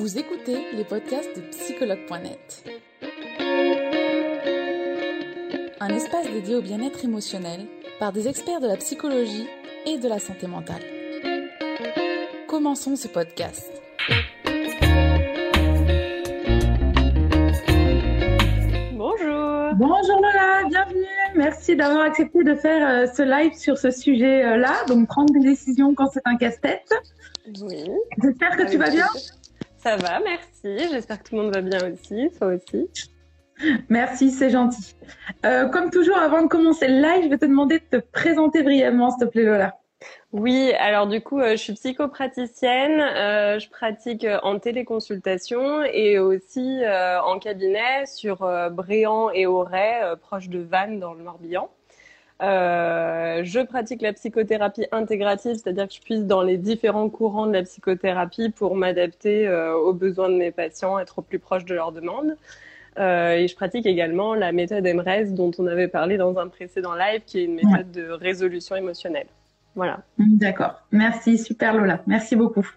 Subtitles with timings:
[0.00, 2.64] Vous écoutez les podcasts de psychologue.net.
[5.78, 7.66] Un espace dédié au bien-être émotionnel
[7.98, 9.46] par des experts de la psychologie
[9.84, 10.80] et de la santé mentale.
[12.48, 13.70] Commençons ce podcast.
[18.94, 19.74] Bonjour.
[19.74, 21.04] Bonjour Lola, bienvenue.
[21.34, 25.94] Merci d'avoir accepté de faire euh, ce live sur ce sujet-là, donc prendre des décisions
[25.94, 26.90] quand c'est un casse-tête.
[27.60, 27.84] Oui.
[28.22, 29.06] J'espère que tu vas bien.
[29.82, 30.90] Ça va, merci.
[30.90, 32.88] J'espère que tout le monde va bien aussi, toi aussi.
[33.88, 34.94] Merci, c'est gentil.
[35.44, 38.62] Euh, comme toujours, avant de commencer le live, je vais te demander de te présenter
[38.62, 39.76] brièvement, s'il te plaît, Lola.
[40.32, 43.00] Oui, alors du coup, euh, je suis psychopraticienne.
[43.00, 46.80] Euh, je pratique en téléconsultation et aussi
[47.24, 48.38] en cabinet sur
[48.70, 51.70] Bréant et Auray, proche de Vannes, dans le Morbihan.
[52.40, 57.62] Je pratique la psychothérapie intégrative, c'est-à-dire que je puisse dans les différents courants de la
[57.62, 62.36] psychothérapie pour m'adapter aux besoins de mes patients, être au plus proche de leurs demandes.
[62.98, 66.94] Euh, et je pratique également la méthode MRES dont on avait parlé dans un précédent
[66.94, 69.26] live, qui est une méthode de résolution émotionnelle.
[69.74, 70.00] Voilà.
[70.18, 70.82] D'accord.
[70.90, 72.00] Merci, super Lola.
[72.06, 72.68] Merci beaucoup.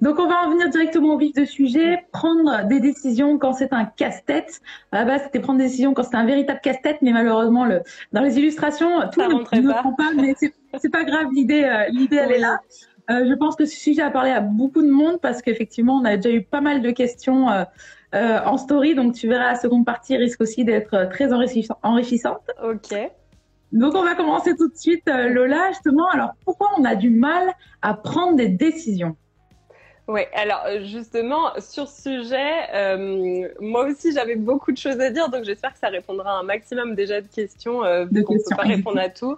[0.00, 2.06] Donc on va en venir directement au vif du sujet.
[2.12, 4.60] Prendre des décisions quand c'est un casse-tête.
[4.92, 7.82] À la base, c'était prendre des décisions quand c'est un véritable casse-tête, mais malheureusement, le,
[8.12, 9.80] dans les illustrations, tout ne, ne pas.
[9.80, 10.10] prend pas.
[10.14, 12.60] Mais c'est pas grave, l'idée, euh, l'idée, elle est là.
[13.10, 16.04] Euh, je pense que ce sujet a parlé à beaucoup de monde parce qu'effectivement, on
[16.04, 17.64] a déjà eu pas mal de questions euh,
[18.14, 18.94] euh, en story.
[18.94, 22.50] Donc, tu verras, la seconde partie risque aussi d'être très enrichissante.
[22.62, 22.94] Ok.
[23.76, 26.08] Donc, on va commencer tout de suite, Lola, justement.
[26.08, 29.16] Alors, pourquoi on a du mal à prendre des décisions?
[30.08, 35.10] Oui, alors euh, justement, sur ce sujet, euh, moi aussi j'avais beaucoup de choses à
[35.10, 38.56] dire, donc j'espère que ça répondra à un maximum déjà de questions, euh, ne peut
[38.56, 39.36] pas répondre à tout.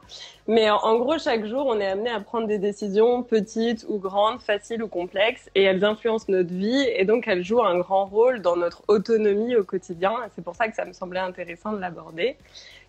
[0.48, 4.40] Mais en, gros, chaque jour, on est amené à prendre des décisions petites ou grandes,
[4.40, 8.40] faciles ou complexes, et elles influencent notre vie, et donc elles jouent un grand rôle
[8.40, 10.14] dans notre autonomie au quotidien.
[10.34, 12.36] C'est pour ça que ça me semblait intéressant de l'aborder.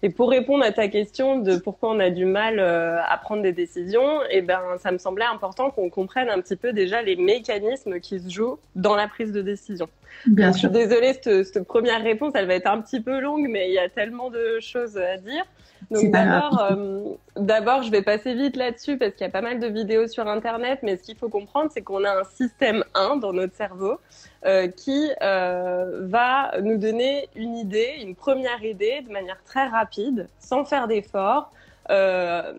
[0.03, 3.41] Et pour répondre à ta question de pourquoi on a du mal euh, à prendre
[3.43, 7.17] des décisions, eh ben, ça me semblait important qu'on comprenne un petit peu déjà les
[7.17, 9.89] mécanismes qui se jouent dans la prise de décision.
[10.25, 10.69] Bien sûr.
[10.69, 13.79] désolée, cette, cette, première réponse, elle va être un petit peu longue, mais il y
[13.79, 15.43] a tellement de choses à dire.
[15.91, 17.03] Donc d'abord, euh,
[17.35, 20.27] d'abord, je vais passer vite là-dessus parce qu'il y a pas mal de vidéos sur
[20.27, 23.99] Internet, mais ce qu'il faut comprendre, c'est qu'on a un système 1 dans notre cerveau
[24.45, 30.27] euh, qui euh, va nous donner une idée, une première idée de manière très rapide,
[30.39, 31.51] sans faire d'effort,
[31.89, 32.53] euh,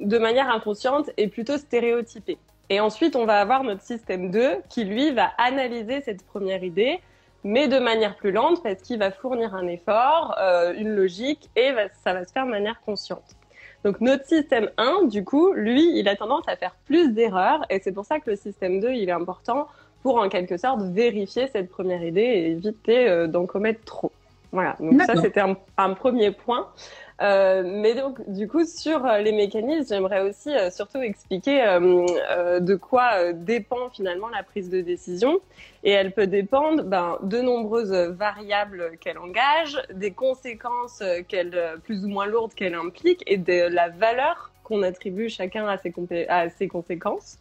[0.00, 2.38] de manière inconsciente et plutôt stéréotypée.
[2.70, 7.00] Et ensuite, on va avoir notre système 2 qui, lui, va analyser cette première idée,
[7.44, 11.72] mais de manière plus lente parce qu'il va fournir un effort, euh, une logique et
[12.04, 13.36] ça va se faire de manière consciente.
[13.84, 17.80] Donc notre système 1, du coup, lui, il a tendance à faire plus d'erreurs et
[17.80, 19.68] c'est pour ça que le système 2, il est important
[20.02, 24.12] pour en quelque sorte vérifier cette première idée et éviter euh, d'en commettre trop.
[24.50, 26.68] Voilà, donc ça c'était un, un, premier point.
[27.20, 32.60] Euh, mais donc, du coup, sur euh, les mécanismes, j'aimerais aussi euh, surtout expliquer euh,
[32.60, 35.40] de quoi dépend finalement la prise de décision.
[35.84, 42.08] Et elle peut dépendre ben, de nombreuses variables qu'elle engage, des conséquences qu'elle, plus ou
[42.08, 45.92] moins lourdes qu'elle implique, et de la valeur qu'on attribue chacun à ses,
[46.28, 47.38] à ses conséquences,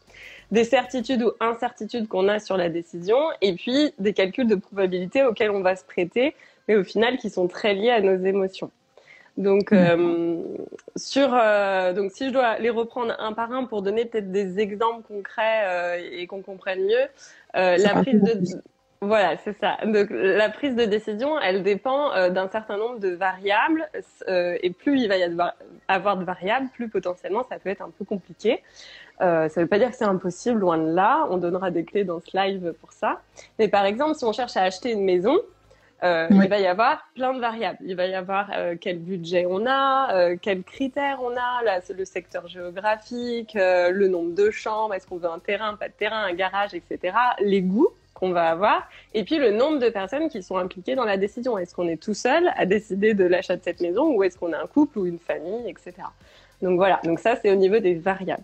[0.51, 5.23] des certitudes ou incertitudes qu'on a sur la décision, et puis des calculs de probabilité
[5.23, 6.35] auxquels on va se prêter,
[6.67, 8.72] mais au final qui sont très liés à nos émotions.
[9.38, 10.41] Donc, euh,
[10.95, 14.59] sur, euh, donc, si je dois les reprendre un par un pour donner peut-être des
[14.59, 17.07] exemples concrets euh, et qu'on comprenne mieux,
[17.53, 18.41] la prise de
[19.00, 19.78] voilà, c'est ça.
[19.85, 23.88] Donc, la prise de décision, elle dépend d'un certain nombre de variables,
[24.28, 25.23] et plus il va y
[25.88, 28.63] avoir de variables, plus potentiellement ça peut être un peu compliqué.
[29.19, 31.28] ça ne veut pas dire que c'est impossible, loin de là.
[31.29, 33.22] On donnera des clés dans ce live pour ça.
[33.59, 35.38] Mais par exemple, si on cherche à acheter une maison,
[36.03, 37.80] euh, Il va y avoir plein de variables.
[37.84, 41.80] Il va y avoir euh, quel budget on a, euh, quels critères on a, là,
[41.90, 45.94] le secteur géographique, euh, le nombre de chambres, est-ce qu'on veut un terrain, pas de
[45.94, 47.17] terrain, un garage, etc.
[47.41, 51.05] Les goûts qu'on va avoir, et puis le nombre de personnes qui sont impliquées dans
[51.05, 51.58] la décision.
[51.58, 54.53] Est-ce qu'on est tout seul à décider de l'achat de cette maison ou est-ce qu'on
[54.53, 55.94] a un couple ou une famille, etc.
[56.64, 58.44] Donc voilà, donc ça c'est au niveau des variables.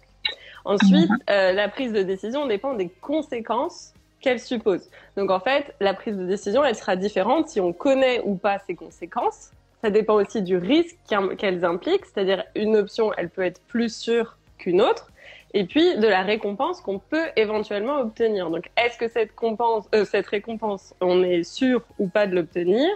[0.66, 1.56] Ensuite, mhm.
[1.56, 4.90] la prise de décision dépend des conséquences qu'elle suppose.
[5.16, 8.58] Donc en fait, la prise de décision, elle sera différente si on connaît ou pas
[8.60, 9.52] ses conséquences.
[9.84, 10.98] Ça dépend aussi du risque
[11.38, 15.12] qu'elles impliquent, c'est-à-dire une option, elle peut être plus sûre qu'une autre,
[15.54, 18.50] et puis de la récompense qu'on peut éventuellement obtenir.
[18.50, 19.32] Donc est-ce que cette,
[19.94, 22.90] euh, cette récompense, on est sûr ou pas de l'obtenir?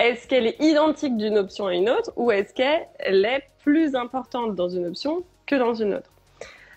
[0.00, 4.56] Est-ce qu'elle est identique d'une option à une autre, ou est-ce qu'elle est plus importante
[4.56, 6.11] dans une option que dans une autre?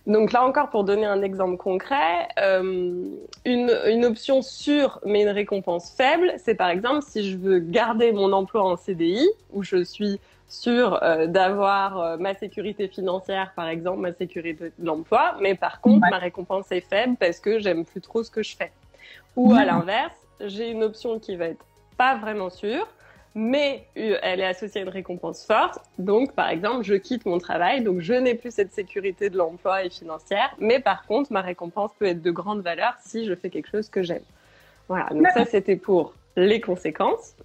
[0.07, 3.05] Donc là encore, pour donner un exemple concret, euh,
[3.43, 8.11] une, une, option sûre mais une récompense faible, c'est par exemple si je veux garder
[8.11, 13.67] mon emploi en CDI, où je suis sûre euh, d'avoir euh, ma sécurité financière, par
[13.67, 17.83] exemple, ma sécurité de l'emploi, mais par contre, ma récompense est faible parce que j'aime
[17.83, 18.71] plus trop ce que je fais.
[19.35, 21.65] Ou à l'inverse, j'ai une option qui va être
[21.97, 22.87] pas vraiment sûre,
[23.35, 25.79] mais euh, elle est associée à une récompense forte.
[25.99, 29.83] Donc, par exemple, je quitte mon travail, donc je n'ai plus cette sécurité de l'emploi
[29.83, 33.49] et financière, mais par contre, ma récompense peut être de grande valeur si je fais
[33.49, 34.23] quelque chose que j'aime.
[34.87, 37.35] Voilà, donc ça, c'était pour les conséquences.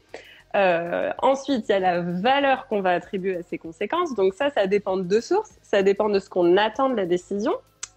[0.55, 4.15] Euh, ensuite, il y a la valeur qu'on va attribuer à ces conséquences.
[4.15, 5.53] Donc ça, ça dépend de deux sources.
[5.63, 7.55] Ça dépend de ce qu'on attend de la décision.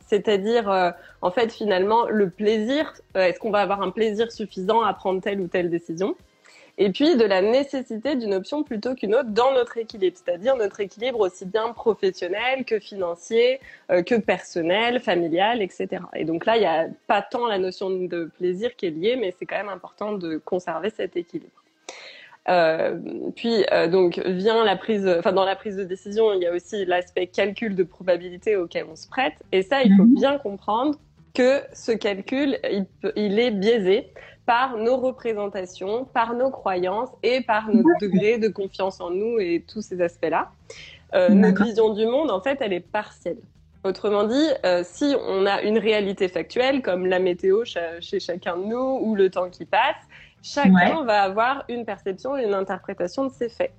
[0.07, 0.91] C'est-à-dire, euh,
[1.21, 2.93] en fait, finalement, le plaisir.
[3.15, 6.15] Est-ce qu'on va avoir un plaisir suffisant à prendre telle ou telle décision?
[6.77, 10.79] Et puis de la nécessité d'une option plutôt qu'une autre dans notre équilibre, c'est-à-dire notre
[10.79, 13.59] équilibre aussi bien professionnel que financier,
[13.91, 16.01] euh, que personnel, familial, etc.
[16.15, 19.15] Et donc là, il n'y a pas tant la notion de plaisir qui est liée,
[19.15, 21.51] mais c'est quand même important de conserver cet équilibre.
[22.49, 22.99] Euh,
[23.35, 26.51] puis euh, donc vient la prise, enfin dans la prise de décision, il y a
[26.51, 30.15] aussi l'aspect calcul de probabilité auquel on se prête, et ça, il faut mhm.
[30.15, 30.97] bien comprendre
[31.33, 32.85] que ce calcul, il,
[33.15, 34.11] il est biaisé
[34.45, 39.63] par nos représentations, par nos croyances et par notre degré de confiance en nous et
[39.67, 40.51] tous ces aspects-là.
[41.13, 43.37] Euh, notre vision du monde, en fait, elle est partielle.
[43.83, 48.63] Autrement dit, euh, si on a une réalité factuelle, comme la météo chez chacun de
[48.63, 49.97] nous ou le temps qui passe,
[50.41, 53.73] chacun va avoir une perception et une interprétation de ces faits.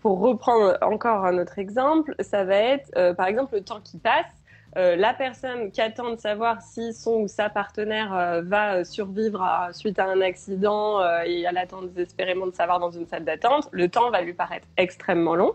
[0.00, 3.98] Pour reprendre encore un autre exemple, ça va être, euh, par exemple, le temps qui
[3.98, 4.24] passe.
[4.76, 9.44] Euh, la personne qui attend de savoir si son ou sa partenaire euh, va survivre
[9.72, 13.68] suite à un accident euh, et elle attend désespérément de savoir dans une salle d'attente,
[13.72, 15.54] le temps va lui paraître extrêmement long.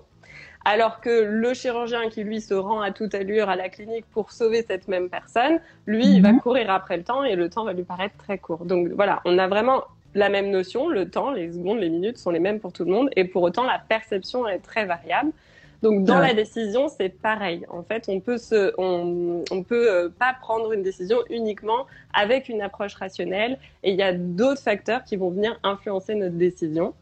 [0.65, 4.31] Alors que le chirurgien qui lui se rend à toute allure à la clinique pour
[4.31, 6.41] sauver cette même personne, lui, il va mhm.
[6.41, 8.65] courir après le temps et le temps va lui paraître très court.
[8.65, 9.83] Donc voilà, on a vraiment
[10.15, 12.91] la même notion, le temps, les secondes, les minutes sont les mêmes pour tout le
[12.91, 15.31] monde et pour autant la perception est très variable.
[15.81, 17.65] Donc dans la décision, c'est pareil.
[17.69, 22.49] En fait, on peut se, on, on peut euh, pas prendre une décision uniquement avec
[22.49, 23.57] une approche rationnelle.
[23.83, 26.93] Et il y a d'autres facteurs qui vont venir influencer notre décision.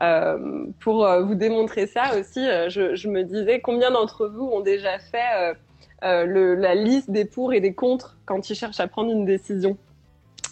[0.00, 4.60] Euh, pour euh, vous démontrer ça aussi, je, je, me disais combien d'entre vous ont
[4.60, 5.56] déjà fait
[6.02, 9.76] le, la liste des pour et des contre quand ils cherchent à prendre une décision.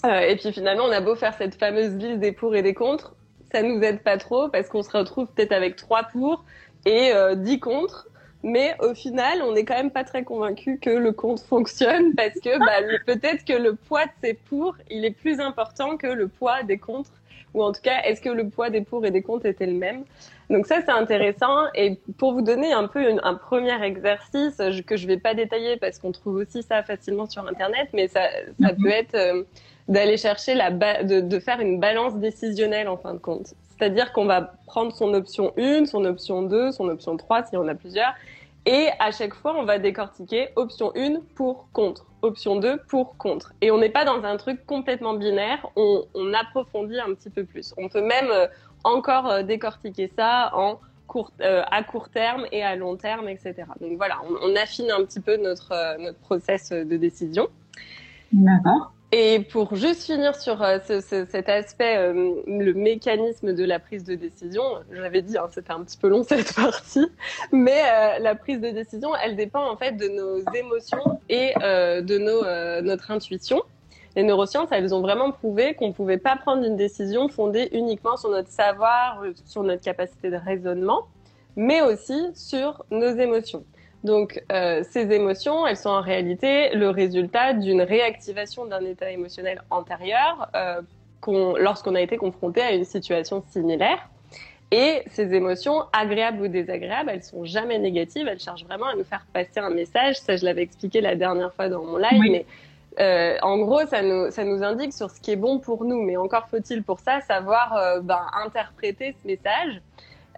[0.04, 3.14] et puis finalement, on a beau faire cette fameuse liste des pour et des contre,
[3.52, 6.44] ça nous aide pas trop parce qu'on se retrouve peut-être avec trois pour
[6.86, 8.08] et euh, 10 contre.
[8.42, 12.38] Mais au final, on n'est quand même pas très convaincu que le contre fonctionne parce
[12.40, 16.28] que bah, peut-être que le poids de ces pour, il est plus important que le
[16.28, 17.10] poids des contre.
[17.54, 19.72] Ou en tout cas, est-ce que le poids des pour et des contre était le
[19.72, 20.04] même?
[20.50, 21.64] Donc ça, c'est intéressant.
[21.74, 25.98] Et pour vous donner un peu un premier exercice que je vais pas détailler parce
[25.98, 28.28] qu'on trouve aussi ça facilement sur Internet, mais ça,
[28.60, 28.82] ça mhm.
[28.82, 29.42] peut être euh,
[29.88, 33.54] d'aller chercher la de, de faire une balance décisionnelle en fin de compte.
[33.78, 37.69] C'est-à-dire qu'on va prendre son option 1, son option 2, son option 3 si on
[37.69, 38.14] a plusieurs.
[38.67, 43.52] Et à chaque fois, on va décortiquer option 1 pour contre, option 2 pour contre.
[43.61, 47.44] Et on n'est pas dans un truc complètement binaire, on, on, approfondit un petit peu
[47.44, 47.75] plus.
[47.78, 48.49] On peut même euh,
[48.82, 53.55] encore euh, décortiquer ça en court, euh, à court terme et à long terme, etc.
[53.81, 57.46] Donc voilà, on, on affine un petit peu notre, notre process de décision.
[58.32, 58.93] D'accord.
[59.18, 63.79] Et pour juste finir sur euh, ce, ce, cet aspect, euh, le mécanisme de la
[63.79, 64.62] prise de décision,
[64.93, 67.06] j'avais dit, hein, c'était un petit peu long cette partie,
[67.50, 72.19] mais euh, la prise de décision, elle dépend en fait de nos émotions et de
[72.19, 73.62] nos, notre intuition.
[74.17, 78.19] Les neurosciences, elles ont vraiment prouvé qu'on ne pouvait pas prendre une décision fondée uniquement
[78.19, 81.06] sur notre savoir, sur notre capacité de raisonnement,
[81.56, 83.64] mais aussi sur nos émotions.
[84.06, 89.60] Donc, euh, ces émotions, elles sont en réalité le résultat d'une réactivation d'un état émotionnel
[89.69, 90.81] antérieur euh,
[91.58, 94.08] lorsqu'on a été confronté à une situation similaire.
[94.70, 98.29] Et ces émotions, agréables ou désagréables, elles sont jamais négatives.
[98.29, 100.17] Elles cherchent vraiment à nous faire passer un message.
[100.20, 102.46] Ça, je l'avais expliqué la dernière fois dans mon live, mais
[103.01, 106.01] euh, en gros, ça nous, ça nous indique sur ce qui est bon pour nous.
[106.03, 109.81] Mais encore faut-il pour ça savoir euh, ben, interpréter ce message.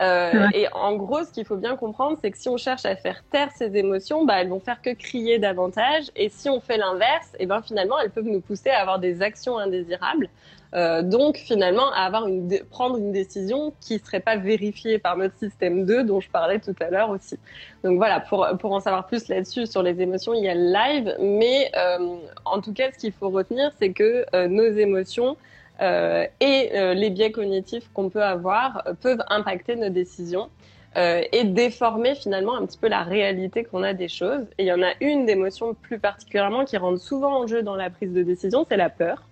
[0.01, 2.95] Euh, et en gros, ce qu'il faut bien comprendre, c'est que si on cherche à
[2.95, 6.05] faire taire ces émotions, bah, elles vont faire que crier davantage.
[6.15, 8.99] Et si on fait l'inverse, et eh ben finalement, elles peuvent nous pousser à avoir
[8.99, 10.29] des actions indésirables.
[10.75, 15.35] Euh, donc finalement, à avoir une prendre une décision qui serait pas vérifiée par notre
[15.39, 17.39] système 2 dont je parlais tout à l'heure aussi.
[17.83, 20.71] Donc voilà, pour, pour en savoir plus là-dessus sur les émotions, il y a le
[20.71, 21.17] live.
[21.21, 25.37] Mais euh, en tout cas, ce qu'il faut retenir, c'est que nos émotions
[25.81, 30.49] euh, et euh, les biais cognitifs qu'on peut avoir euh, peuvent impacter nos décisions.
[30.97, 34.47] euh, et déformer finalement un petit peu la réalité qu'on a des choses.
[34.59, 37.77] Et il y en a une d'émotion plus particulièrement qui rentre souvent en jeu dans
[37.77, 39.23] la prise de décision, c'est la peur.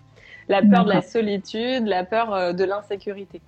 [0.49, 3.41] La peur de la solitude, la peur euh, de l'insécurité.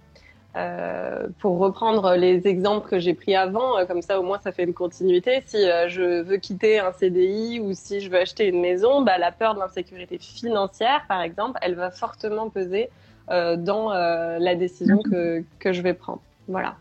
[0.56, 4.50] Euh, pour reprendre les exemples que j'ai pris avant, euh, comme ça au moins ça
[4.50, 5.42] fait une continuité.
[5.46, 9.18] Si euh, je veux quitter un CDI ou si je veux acheter une maison, bah,
[9.18, 12.90] la peur de l'insécurité financière, par exemple, elle va fortement peser
[13.30, 16.22] dans la décision que, que je vais prendre.
[16.48, 16.76] Voilà.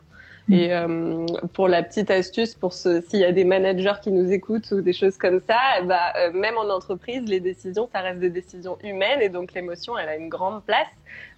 [0.49, 4.71] Et euh, pour la petite astuce, pour s'il y a des managers qui nous écoutent
[4.71, 8.29] ou des choses comme ça, bah, euh, même en entreprise, les décisions, ça reste des
[8.29, 10.87] décisions humaines et donc l'émotion, elle a une grande place.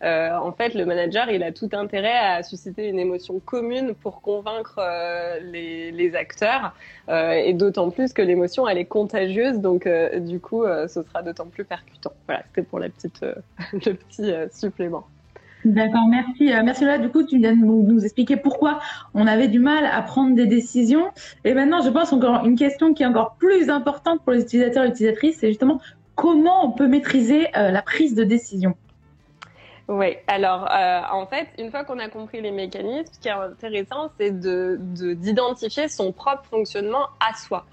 [0.04, 4.22] Euh, en fait, le manager, il a tout intérêt à susciter une émotion commune pour
[4.22, 6.74] convaincre euh, les, les, acteurs
[7.10, 9.88] euh, et d'autant plus que l'émotion, elle est contagieuse, donc
[10.20, 12.13] du coup, ce sera d'autant plus percutant.
[12.28, 13.22] Voilà, c'était pour la petite,
[13.74, 15.06] le petit supplément.
[15.66, 16.54] D'accord, merci.
[16.54, 17.00] Euh, merci Lola.
[17.00, 18.80] Du coup, tu viens de nous, expliquer pourquoi
[19.13, 21.10] on avait du mal à prendre des décisions.
[21.44, 24.86] Et maintenant, je pense encore une question qui est encore plus importante pour les utilisateurs
[24.86, 25.82] et utilisatrices, c'est justement
[26.16, 28.75] comment on peut maîtriser euh, la prise de décision.
[29.89, 33.32] Oui, alors euh, en fait, une fois qu'on a compris les mécanismes, ce qui est
[33.32, 37.66] intéressant, c'est de d'identifier son propre fonctionnement à soi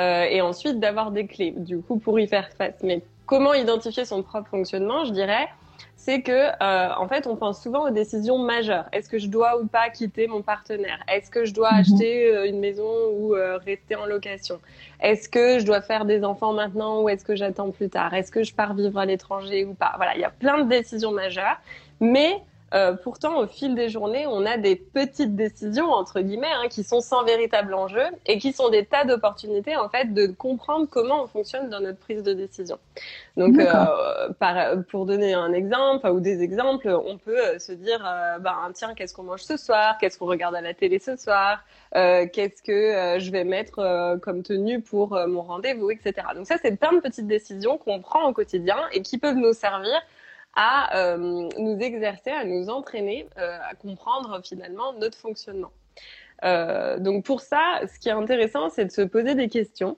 [0.00, 2.76] et ensuite d'avoir des clés, du coup, pour y faire face.
[2.84, 5.48] Mais comment identifier son propre fonctionnement Je dirais,
[5.96, 8.86] c'est que euh, en fait on pense souvent aux décisions majeures.
[8.92, 10.98] Est-ce que je dois ou pas quitter mon partenaire?
[11.12, 11.80] Est-ce que je dois mhm.
[11.80, 14.58] acheter euh, une maison ou euh, rester en location?
[15.00, 18.14] Est-ce que je dois faire des enfants maintenant ou est-ce que j'attends plus tard?
[18.14, 19.92] Est-ce que je pars vivre à l'étranger ou pas?
[19.96, 21.60] Voilà, il y a plein de décisions majeures,
[22.00, 22.42] mais
[22.74, 26.84] euh, pourtant, au fil des journées, on a des petites décisions entre guillemets hein, qui
[26.84, 31.22] sont sans véritable enjeu et qui sont des tas d'opportunités en fait de comprendre comment
[31.22, 32.78] on fonctionne dans notre prise de décision.
[33.38, 38.04] Donc, euh, par, pour donner un exemple ou des exemples, on peut euh, se dire,
[38.04, 39.96] euh, bah, tiens, qu'est-ce qu'on mange ce soir?
[39.98, 41.64] Qu'est-ce qu'on regarde à la télé ce soir?
[41.94, 46.14] Euh, Qu'est-ce que je vais mettre comme tenue pour mon rendez-vous, etc.
[46.34, 49.52] Donc ça, c'est plein de petites décisions qu'on prend au quotidien et qui peuvent nous
[49.52, 49.94] servir
[50.54, 55.70] à euh, nous exercer, à nous entraîner, euh, à comprendre finalement notre fonctionnement.
[56.44, 59.96] Euh, donc pour ça, ce qui est intéressant, c'est de se poser des questions,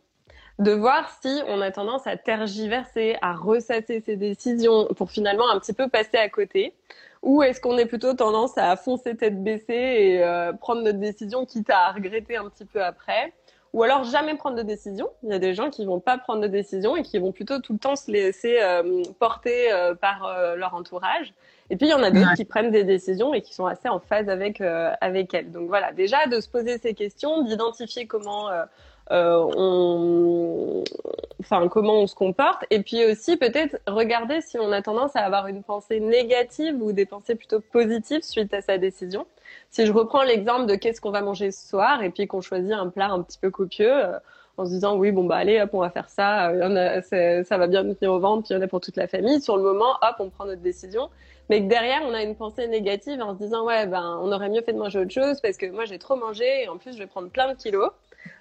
[0.59, 5.59] de voir si on a tendance à tergiverser, à ressasser ses décisions pour finalement un
[5.59, 6.75] petit peu passer à côté,
[7.23, 11.45] ou est-ce qu'on est plutôt tendance à foncer tête baissée et euh, prendre notre décision
[11.45, 13.33] quitte à regretter un petit peu après
[13.73, 15.09] ou alors jamais prendre de décision.
[15.23, 17.61] Il y a des gens qui vont pas prendre de décision et qui vont plutôt
[17.61, 21.33] tout le temps se laisser euh, porter euh, par euh, leur entourage.
[21.71, 23.89] Et puis il y en a d'autres qui prennent des décisions et qui sont assez
[23.89, 25.53] en phase avec avec elles.
[25.53, 28.49] Donc voilà, déjà de se poser ces questions, d'identifier comment
[29.11, 30.85] on,
[31.41, 35.21] enfin comment on se comporte, et puis aussi peut-être regarder si on a tendance à
[35.21, 39.27] avoir une pensée négative ou des pensées plutôt positives suite à sa décision.
[39.71, 42.73] Si je reprends l'exemple de qu'est-ce qu'on va manger ce soir et puis qu'on choisit
[42.73, 44.19] un plat un petit peu copieux euh,
[44.57, 47.01] en se disant oui bon bah allez hop on va faire ça, euh,
[47.45, 49.09] ça va bien nous tenir au ventre puis il y en a pour toute la
[49.09, 49.41] famille.
[49.41, 51.09] Sur le moment hop on prend notre décision,
[51.49, 54.51] mais que derrière on a une pensée négative en se disant ouais ben on aurait
[54.51, 56.93] mieux fait de manger autre chose parce que moi j'ai trop mangé et en plus
[56.93, 57.91] je vais prendre plein de kilos.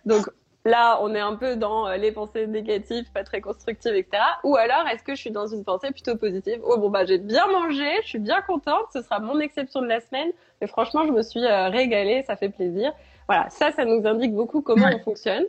[0.06, 0.30] Donc
[0.66, 4.22] Là, on est un peu dans euh, les pensées négatives, pas très constructives, etc.
[4.44, 6.60] Ou alors, est-ce que je suis dans une pensée plutôt positive?
[6.64, 9.88] Oh bon bah j'ai bien mangé, je suis bien contente, ce sera mon exception de
[9.88, 12.92] la semaine, mais franchement je me suis euh, régalée, ça fait plaisir.
[13.28, 15.46] Voilà, ça, ça nous indique beaucoup comment on fonctionne.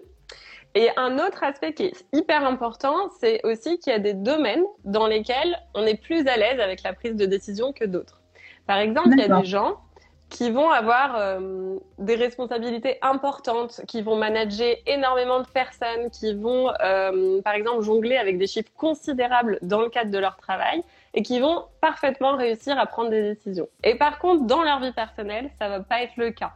[0.77, 4.63] Et un autre aspect qui est hyper important, c'est aussi qu'il y a des domaines
[4.85, 8.21] dans lesquels on est plus à l'aise avec la prise de décision que d'autres.
[8.69, 9.81] Par exemple, il y a des gens
[10.31, 16.73] qui vont avoir euh, des responsabilités importantes, qui vont manager énormément de personnes, qui vont,
[16.83, 20.83] euh, par exemple, jongler avec des chiffres considérables dans le cadre de leur travail
[21.15, 23.69] et qui vont parfaitement réussir à prendre des décisions.
[23.83, 26.53] Et par contre, dans leur vie personnelle, ça va pas être le cas.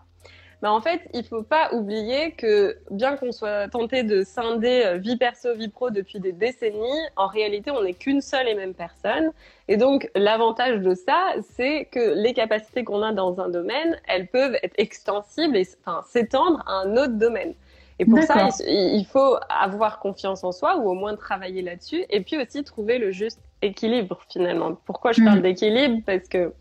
[0.65, 4.97] Mais en fait, il faut pas oublier que bien qu'on soit tenté de scinder euh,
[4.97, 8.73] vie perso, vie pro depuis des décennies, en réalité, on n'est qu'une seule et même
[8.73, 9.33] personne.
[9.69, 14.27] Et donc, l'avantage de ça, c'est que les capacités qu'on a dans un domaine, elles
[14.27, 17.53] peuvent être extensibles et enfin, s'étendre à un autre domaine.
[17.99, 22.23] Et pour ça, il faut avoir confiance en soi ou au moins travailler là-dessus et
[22.23, 24.79] puis aussi trouver le juste équilibre finalement.
[24.87, 25.43] Pourquoi je parle mm.
[25.43, 26.03] d'équilibre?
[26.07, 26.55] Parce que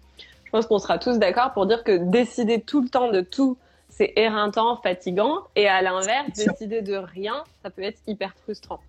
[0.43, 3.57] je pense qu'on sera tous d'accord pour dire que décider tout le temps de tout
[3.95, 5.43] c'est éreintant, fatigant.
[5.55, 8.79] Et à l'inverse, décider de rien, ça peut être hyper frustrant.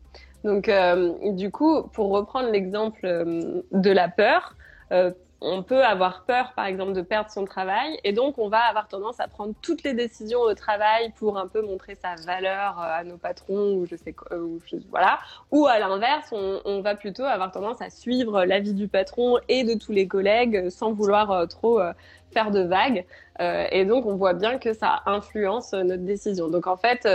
[0.44, 4.54] Donc, euh, du coup, pour reprendre l'exemple euh, de la peur,
[4.92, 5.11] euh,
[5.44, 8.88] on peut avoir peur, par exemple, de perdre son travail, et donc on va avoir
[8.88, 13.00] tendance à prendre toutes les décisions au travail pour un peu montrer sa valeur euh,
[13.00, 14.58] à nos patrons ou je sais quoi, ou
[14.88, 15.18] voilà.
[15.50, 19.74] Ou à l'inverse, on, va plutôt avoir tendance à suivre l'avis du patron et de
[19.78, 21.92] tous les collègues sans vouloir euh, trop euh,
[22.32, 23.04] faire de vagues.
[23.38, 26.48] et donc on voit bien que ça influence notre décision.
[26.48, 27.06] Donc en fait,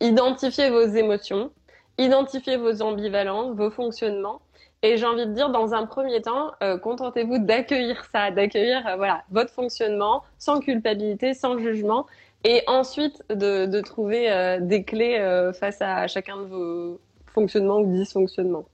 [0.00, 1.50] identifiez vos émotions,
[1.96, 4.42] identifiez vos ambivalences, vos fonctionnements
[4.82, 8.96] et j'ai envie de dire, dans un premier temps, euh, contentez-vous d'accueillir ça, d'accueillir euh,
[8.96, 12.06] voilà votre fonctionnement sans culpabilité, sans jugement,
[12.44, 15.18] et ensuite de, de trouver euh, des clés
[15.58, 18.64] face à chacun de vos fonctionnements ou dysfonctionnements.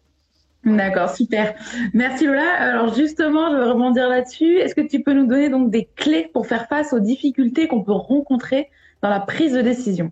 [0.65, 1.55] D'accord, super.
[1.95, 2.53] Merci Lola.
[2.59, 4.59] Alors justement, je vais rebondir là-dessus.
[4.59, 7.85] Est-ce que tu peux nous donner donc des clés pour faire face aux difficultés qu'on
[7.85, 8.69] peut rencontrer
[9.01, 10.11] dans la prise de décision?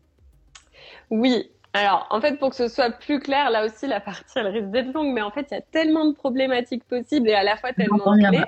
[1.11, 4.47] Oui, alors, en fait, pour que ce soit plus clair, là aussi, la partie, elle
[4.47, 7.43] risque d'être longue, mais en fait, il y a tellement de problématiques possibles et à
[7.43, 8.45] la fois tellement de clés.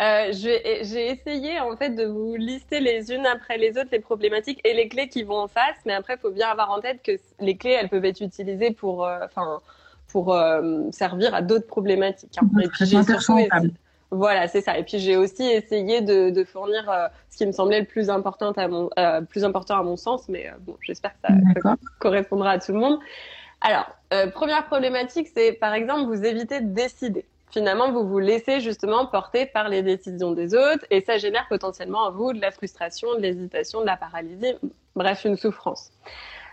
[0.00, 4.60] Euh, j'ai essayé en fait de vous lister les unes après les autres les problématiques
[4.64, 7.02] et les clés qui vont en face, mais après il faut bien avoir en tête
[7.02, 9.60] que les clés elles peuvent être utilisées pour, euh, enfin,
[10.06, 12.38] pour euh, servir à d'autres problématiques.
[12.40, 12.46] Hein.
[12.62, 12.96] Et puis j'ai
[14.10, 14.78] voilà, c'est ça.
[14.78, 18.08] Et puis j'ai aussi essayé de, de fournir euh, ce qui me semblait le plus
[18.08, 21.76] important à mon, euh, plus important à mon sens, mais euh, bon, j'espère que ça,
[21.98, 22.98] correspondra à tout le monde.
[23.60, 23.90] Alors,
[24.34, 27.26] première problématique, c'est par exemple vous évitez de décider.
[27.50, 32.06] Finalement, vous vous laissez justement porter par les décisions des autres, et ça génère potentiellement
[32.06, 34.54] à vous de la frustration, de l'hésitation, de la paralysie,
[34.94, 35.90] bref, une souffrance.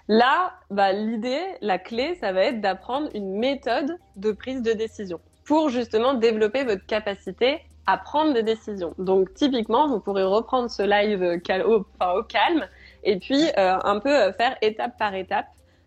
[0.07, 5.19] Là, bah, l'idée, la clé, ça va être d'apprendre une méthode de prise de décision
[5.45, 8.93] pour justement développer votre capacité à prendre des décisions.
[8.97, 11.21] Donc typiquement, vous pourrez reprendre ce live
[11.65, 12.67] au, enfin, au calme
[13.03, 15.45] et puis euh, un peu euh, faire étape par étape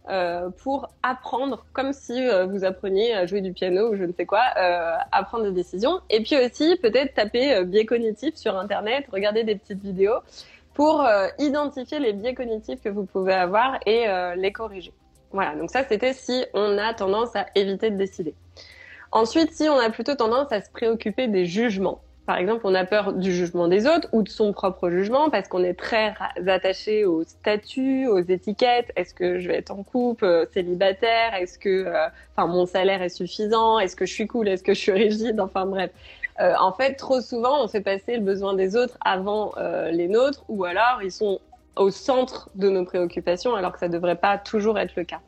[0.09, 4.13] euh, pour apprendre, comme si euh, vous appreniez à jouer du piano ou je ne
[4.13, 6.01] sais quoi, euh, à prendre des décisions.
[6.09, 10.21] Et puis aussi peut-être taper biais cognitifs sur Internet, regarder des petites vidéos
[10.73, 11.05] pour
[11.39, 14.93] identifier les biais cognitifs que vous pouvez avoir et les corriger.
[15.33, 18.35] Voilà, donc ça c'était si on a tendance à éviter de décider.
[19.13, 22.85] Ensuite, si on a plutôt tendance à se préoccuper des jugements, par exemple, on a
[22.85, 26.13] peur du jugement des autres ou de son propre jugement parce qu'on est très
[26.47, 28.93] attaché au statut, aux étiquettes.
[28.97, 31.33] Est-ce que je vais être en couple, euh, célibataire?
[31.33, 33.79] Est-ce que, euh, enfin, mon salaire est suffisant?
[33.79, 34.47] Est-ce que je suis cool?
[34.47, 35.41] Est-ce que je suis rigide?
[35.41, 35.91] Enfin bref.
[36.39, 39.55] Euh, en fait, trop souvent, on fait passer le besoin des autres avant
[39.91, 41.41] les nôtres, ou alors ils sont
[41.77, 45.21] au centre de nos préoccupations, alors que ça devrait pas toujours être le cas.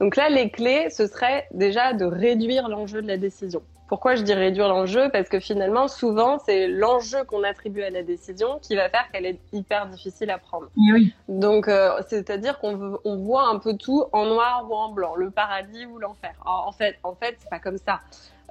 [0.00, 3.62] Donc là, les clés, ce serait déjà de réduire l'enjeu de la décision.
[3.92, 5.10] Pourquoi je dis réduire l'enjeu?
[5.10, 9.26] Parce que finalement, souvent, c'est l'enjeu qu'on attribue à la décision qui va faire qu'elle
[9.26, 10.68] est hyper difficile à prendre.
[10.78, 11.14] Oui.
[11.28, 15.30] Donc, euh, c'est-à-dire qu'on on voit un peu tout en noir ou en blanc, le
[15.30, 16.32] paradis ou l'enfer.
[16.46, 18.00] En fait, en fait, c'est pas comme ça.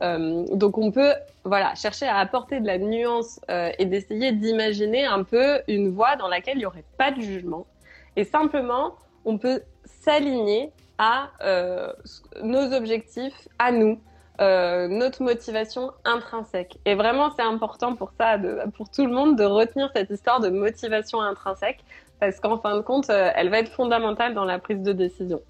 [0.03, 5.05] Euh, donc, on peut, voilà, chercher à apporter de la nuance euh, et d'essayer d'imaginer
[5.05, 7.65] un peu une voie dans laquelle il n'y aurait pas de jugement.
[8.15, 8.93] Et simplement,
[9.25, 10.71] on peut s'aligner
[11.01, 11.91] à euh,
[12.43, 13.99] nos objectifs, à nous,
[14.39, 16.77] euh, notre motivation intrinsèque.
[16.85, 20.39] Et vraiment, c'est important pour ça, de, pour tout le monde, de retenir cette histoire
[20.39, 21.79] de motivation intrinsèque,
[22.19, 25.41] parce qu'en fin de compte, euh, elle va être fondamentale dans la prise de décision.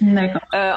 [0.00, 0.40] D'accord.
[0.54, 0.72] Euh,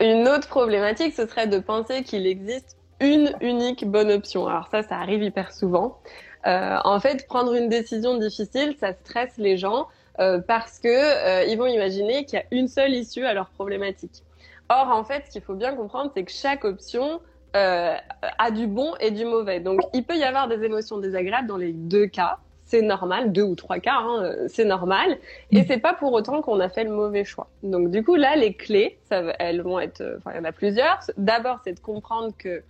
[0.00, 4.46] une autre problématique, ce serait de penser qu'il existe une unique bonne option.
[4.46, 5.98] Alors ça, ça arrive hyper souvent.
[6.46, 9.88] Euh, en fait, prendre une décision difficile, ça stresse les gens.
[10.20, 13.48] Euh, parce que euh, ils vont imaginer qu'il y a une seule issue à leur
[13.48, 14.22] problématique.
[14.68, 17.20] Or, en fait, ce qu'il faut bien comprendre, c'est que chaque option
[17.56, 17.94] euh,
[18.38, 19.60] a du bon et du mauvais.
[19.60, 22.38] Donc, il peut y avoir des émotions désagréables dans les deux cas.
[22.64, 25.18] C'est normal, deux ou trois cas, hein, c'est normal.
[25.50, 27.48] Et c'est pas pour autant qu'on a fait le mauvais choix.
[27.62, 30.52] Donc, du coup, là, les clés, ça, elles vont être, enfin, il y en a
[30.52, 31.00] plusieurs.
[31.18, 32.62] D'abord, c'est de comprendre que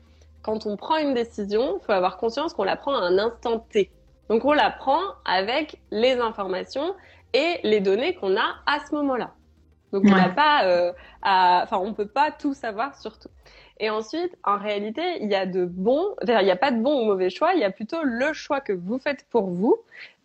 [0.43, 3.65] quand on prend une décision, il faut avoir conscience qu'on la prend à un instant
[3.71, 3.89] T.
[4.29, 6.95] Donc, on la prend avec les informations
[7.35, 9.35] et les données qu'on a à ce moment-là.
[9.93, 10.93] Donc on n'a pas, euh,
[11.23, 13.29] enfin on peut pas tout savoir sur tout.
[13.79, 17.03] Et ensuite, en réalité, il y a de bons, il n'y a pas de bon
[17.03, 19.77] ou mauvais choix, il y a plutôt le choix que vous faites pour vous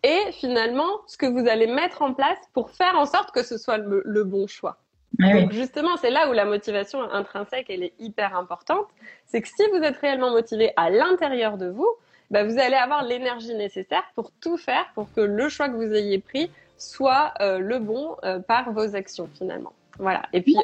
[0.02, 3.58] et finalement ce que vous allez mettre en place pour faire en sorte que ce
[3.58, 4.78] soit le, bon choix.
[5.18, 8.86] Donc justement, c'est là où la motivation intrinsèque elle est hyper importante.
[9.26, 11.88] C'est que si vous êtes réellement motivé à l'intérieur de vous,
[12.30, 15.92] bah, vous allez avoir l'énergie nécessaire pour tout faire pour que le choix que vous
[15.92, 19.72] ayez pris soit euh, le bon euh, par vos actions finalement.
[19.98, 20.22] Voilà.
[20.32, 20.56] Et puis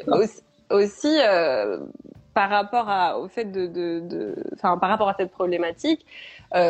[0.69, 1.77] aussi, euh,
[2.33, 6.05] par rapport à, au fait de, de, par rapport à cette problématique,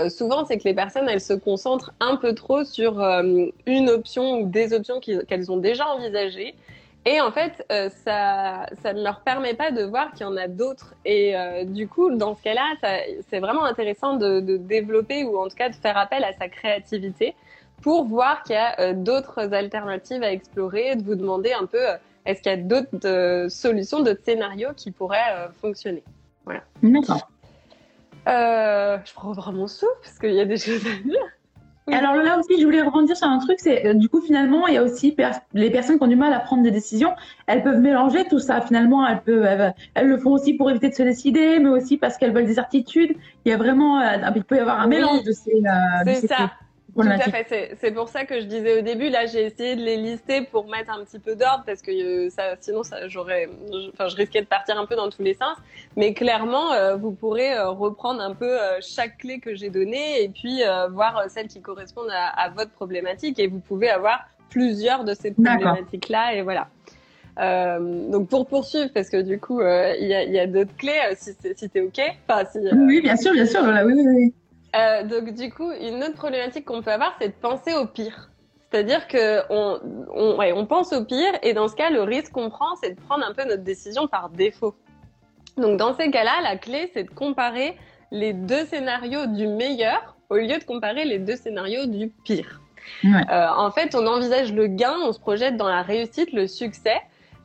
[0.09, 3.01] souvent c'est que les personnes elles se concentrent un peu trop sur
[3.65, 6.55] une option ou des options qu'elles ont déjà envisagées
[7.05, 10.37] Et en fait, euh, ça, ça ne leur permet pas de voir qu'il y en
[10.37, 10.93] a d'autres.
[11.05, 12.75] Et du coup, dans ce cas-là,
[13.29, 16.47] c'est vraiment intéressant de, de, développer ou en tout cas de faire appel à sa
[16.47, 17.35] créativité
[17.87, 21.79] pour voir qu'il y a euh, d'autres alternatives à explorer, de vous demander un peu
[22.25, 26.03] est-ce qu'il y a d'autres solutions, d'autres scénarios qui pourraient fonctionner.
[26.43, 26.63] Voilà.
[26.83, 27.29] D'accord.
[28.25, 31.23] je prends vraiment mon souffle parce qu'il y a des choses à dire.
[31.89, 34.73] Alors là aussi, je voulais rebondir sur un truc, c'est euh, du coup finalement, il
[34.73, 35.15] y a aussi
[35.53, 37.13] les personnes qui ont du mal à prendre des décisions,
[37.47, 38.59] elles peuvent mélanger tout ça.
[38.59, 42.17] Finalement, elles peuvent, elles, le font aussi pour éviter de se décider, mais aussi parce
[42.17, 43.15] qu'elles veulent des certitudes.
[43.45, 45.53] Il y a vraiment, euh, il peut y avoir un mélange de ces.
[45.53, 46.51] Euh, c'est ça.
[47.03, 47.75] Tout à fait.
[47.79, 50.67] C'est pour ça que je disais au début, là, j'ai essayé de les lister pour
[50.67, 53.47] mettre un petit peu d'ordre parce que euh, ça, sinon, ça, j'aurais,
[53.93, 55.57] enfin, je risquais de partir un peu dans tous les sens.
[55.95, 60.29] Mais clairement, euh, vous pourrez euh, reprendre un peu chaque clé que j'ai donnée et
[60.29, 65.13] puis voir celles qui correspondent à, à, votre problématique et vous pouvez avoir plusieurs de
[65.13, 66.67] ces problématiques-là et voilà.
[67.39, 70.99] Euh, donc pour poursuivre, parce que du coup, il y a, y a d'autres clés,
[71.15, 72.01] si, si t'es ok.
[72.27, 73.63] Enfin, si, oui, bien sûr, bien sûr.
[73.63, 74.33] Voilà, oui, oui, oui.
[74.77, 78.29] Euh, donc du coup, une autre problématique qu'on peut avoir, c'est de penser au pire.
[78.69, 79.79] C'est-à-dire que on,
[80.13, 82.91] on, ouais, on pense au pire et dans ce cas, le risque qu'on prend, c'est
[82.91, 84.75] de prendre un peu notre décision par défaut.
[85.55, 87.77] Donc dans ces cas-là, la clé, c'est de comparer
[88.11, 92.61] les deux scénarios du meilleur au lieu de comparer les deux scénarios du pire.
[93.03, 93.21] Ouais.
[93.31, 96.97] Euh, en fait, on envisage le gain, on se projette dans la réussite, le succès.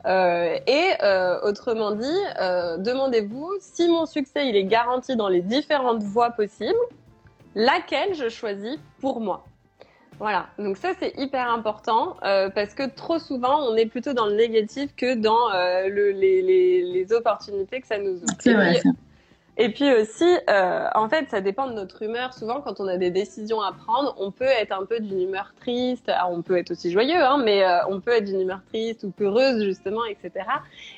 [0.05, 2.19] Euh, et euh, autrement dit,
[2.79, 6.73] demandez-vous si mon succès il est garanti dans les différentes voies possibles
[7.55, 9.45] laquelle je choisis pour moi.
[10.19, 14.27] Voilà, donc ça c'est hyper important euh, parce que trop souvent on est plutôt dans
[14.27, 18.35] le négatif que dans euh, le, les, les, les, opportunités que ça nous ouvre.
[18.39, 18.79] C'est vrai.
[19.55, 22.33] Et puis aussi, euh, en fait, ça dépend de notre humeur.
[22.33, 25.53] Souvent, quand on a des décisions à prendre, on peut être un peu d'une humeur
[25.59, 26.09] triste.
[26.09, 29.03] Alors, on peut être aussi joyeux, hein, mais euh, on peut être d'une humeur triste
[29.03, 30.45] ou peureuse, justement, etc.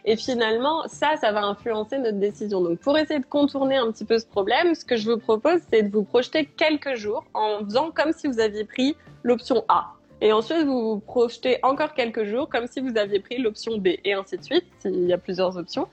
[0.05, 2.61] Et finalement, ça, ça va influencer notre décision.
[2.61, 5.59] Donc, pour essayer de contourner un petit peu ce problème, ce que je vous propose,
[5.69, 9.91] c'est de vous projeter quelques jours en faisant comme si vous aviez pris l'option A.
[10.21, 13.87] Et ensuite, vous vous projetez encore quelques jours comme si vous aviez pris l'option B,
[14.05, 15.89] et ainsi de suite, s'il y a plusieurs options.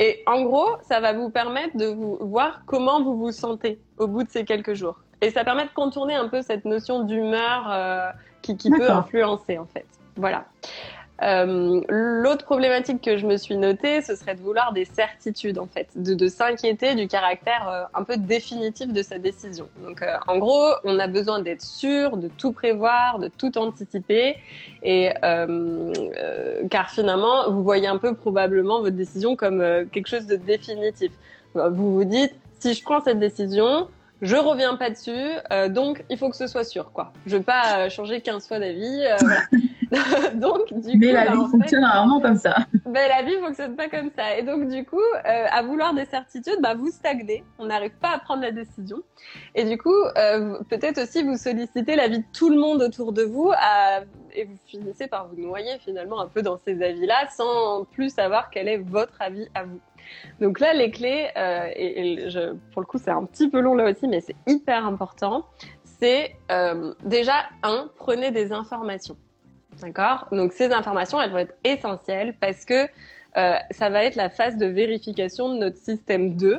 [0.00, 4.06] Et en gros, ça va vous permettre de vous voir comment vous vous sentez au
[4.06, 4.98] bout de ces quelques jours.
[5.20, 8.08] Et ça permet de contourner un peu cette notion d'humeur euh,
[8.40, 9.84] qui, qui peut influencer en fait.
[10.16, 10.46] Voilà.
[11.22, 15.66] Euh, L'autre problématique que je me suis notée, ce serait de vouloir des certitudes en
[15.66, 19.68] fait, de, de s'inquiéter du caractère euh, un peu définitif de sa décision.
[19.84, 24.36] Donc euh, en gros, on a besoin d'être sûr, de tout prévoir, de tout anticiper,
[24.82, 25.92] et euh,
[26.70, 31.12] car finalement, vous voyez un peu probablement votre décision comme quelque chose de définitif.
[31.54, 33.88] Vous vous dites, si je prends cette décision,
[34.22, 35.28] je reviens pas dessus,
[35.70, 37.12] donc il faut que ce soit sûr, quoi.
[37.26, 39.02] Je veux pas changer 15 fois d'avis.
[39.20, 39.40] voilà.
[40.34, 42.56] donc, du mais la bah, vie fonctionne rarement comme ça.
[42.86, 44.36] Mais la vie fonctionne pas comme ça.
[44.36, 47.44] Et donc, du coup, euh, à vouloir des certitudes, bah, vous stagnez.
[47.58, 48.98] On n'arrive pas à prendre la décision.
[49.54, 53.22] Et du coup, euh, peut-être aussi vous sollicitez l'avis de tout le monde autour de
[53.22, 54.00] vous à...
[54.32, 58.50] et vous finissez par vous noyer finalement un peu dans ces avis-là sans plus savoir
[58.50, 59.80] quel est votre avis à vous.
[60.40, 62.18] Donc là, les clés, euh, et,
[62.72, 65.46] pour le coup, c'est un petit peu long là aussi, mais c'est hyper important.
[65.84, 69.16] C'est euh, déjà, un, prenez des informations.
[69.80, 70.26] D'accord?
[70.32, 72.86] Donc ces informations, elles vont être essentielles parce que
[73.36, 76.58] euh, ça va être la phase de vérification de notre système 2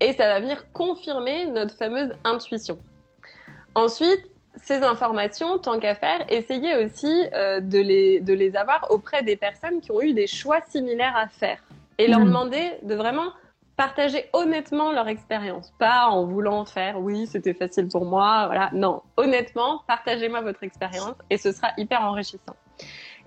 [0.00, 2.78] et ça va venir confirmer notre fameuse intuition.
[3.74, 4.30] Ensuite,
[4.62, 9.80] ces informations, tant qu'à faire, essayez aussi de, les, de les avoir auprès des personnes
[9.80, 11.62] qui ont eu des choix similaires à faire
[11.98, 12.24] et leur mmh.
[12.26, 13.30] demander de vraiment
[13.76, 18.70] partager honnêtement leur expérience, pas en voulant faire oui c'était facile pour moi, voilà.
[18.72, 22.56] Non, honnêtement, partagez-moi votre expérience et ce sera hyper enrichissant.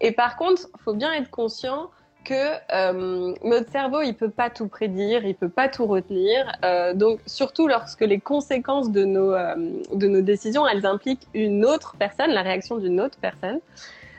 [0.01, 1.89] Et par contre, faut bien être conscient
[2.25, 2.34] que
[2.73, 6.51] euh, notre cerveau il peut pas tout prédire, il peut pas tout retenir.
[6.63, 9.55] Euh, donc surtout lorsque les conséquences de nos euh,
[9.93, 13.60] de nos décisions elles impliquent une autre personne, la réaction d'une autre personne.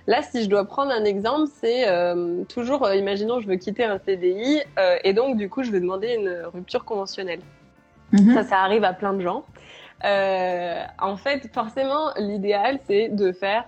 [0.07, 3.85] Là, si je dois prendre un exemple, c'est euh, toujours, euh, imaginons, je veux quitter
[3.85, 7.41] un CDI euh, et donc du coup, je vais demander une rupture conventionnelle.
[8.13, 8.35] Mhm.
[8.35, 9.45] Ça, ça arrive à plein de gens.
[10.03, 13.65] en fait, forcément, l'idéal, c'est de faire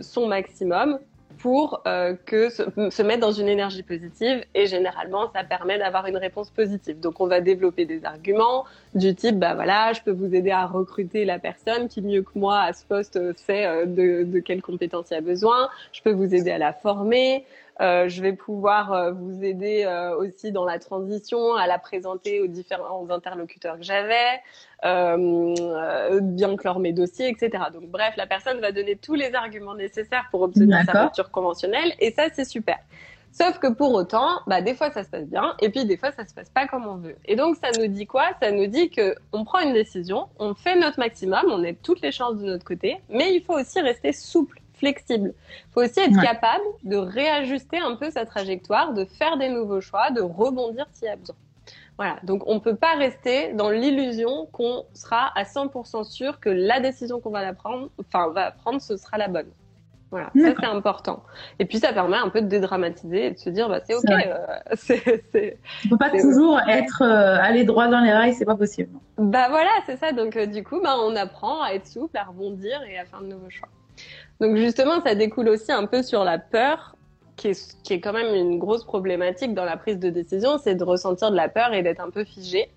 [0.00, 0.98] son maximum
[1.38, 6.16] pour euh, que se, mettre dans une énergie positive et généralement ça permet d'avoir une
[6.16, 7.00] réponse positive.
[7.00, 10.66] Donc on va développer des arguments du type bah voilà je peux vous aider à
[10.66, 14.62] recruter la personne qui mieux que moi à ce poste sait euh, de, de quelles
[14.62, 15.68] compétences il a besoin.
[15.92, 17.44] Je peux vous aider à la former.
[17.80, 22.40] Euh, je vais pouvoir euh, vous aider euh, aussi dans la transition, à la présenter
[22.40, 24.40] aux différents interlocuteurs que j'avais,
[24.84, 27.64] euh, bien clore mes dossiers, etc.
[27.72, 31.92] Donc bref, la personne va donner tous les arguments nécessaires pour obtenir sa rupture conventionnelle
[32.00, 32.78] et ça c'est super.
[33.30, 36.10] Sauf que pour autant, bah, des fois ça se passe bien, et puis des fois
[36.12, 37.14] ça se passe pas comme on veut.
[37.26, 38.30] Et donc ça nous dit quoi?
[38.42, 42.00] Ça nous dit que on prend une décision, on fait notre maximum, on a toutes
[42.00, 45.34] les chances de notre côté, mais il faut aussi rester souple, flexible.
[45.36, 49.80] Il faut aussi être capable de réajuster un peu sa trajectoire, de faire des nouveaux
[49.80, 51.36] choix, de rebondir s'il y a besoin.
[51.98, 56.78] Voilà, donc on peut pas rester dans l'illusion qu'on sera à 100% sûr que la
[56.78, 59.50] décision qu'on va la prendre, enfin va prendre, ce sera la bonne.
[60.10, 61.22] Voilà, ça c'est important.
[61.58, 64.04] Et puis ça permet un peu de dédramatiser et de se dire bah c'est ok.
[64.10, 65.50] Euh,
[65.84, 68.90] On peut pas toujours être euh, aller droit dans les rails, c'est pas possible.
[69.18, 70.12] Bah voilà, c'est ça.
[70.12, 73.20] Donc euh, du coup, bah on apprend à être souple, à rebondir et à faire
[73.20, 73.68] de nouveaux choix.
[74.40, 76.96] Donc justement, ça découle aussi un peu sur la peur,
[77.36, 81.30] qui est, quand même une grosse problématique dans la prise de décision, c'est de ressentir
[81.30, 82.68] de la peur et d'être un peu figé.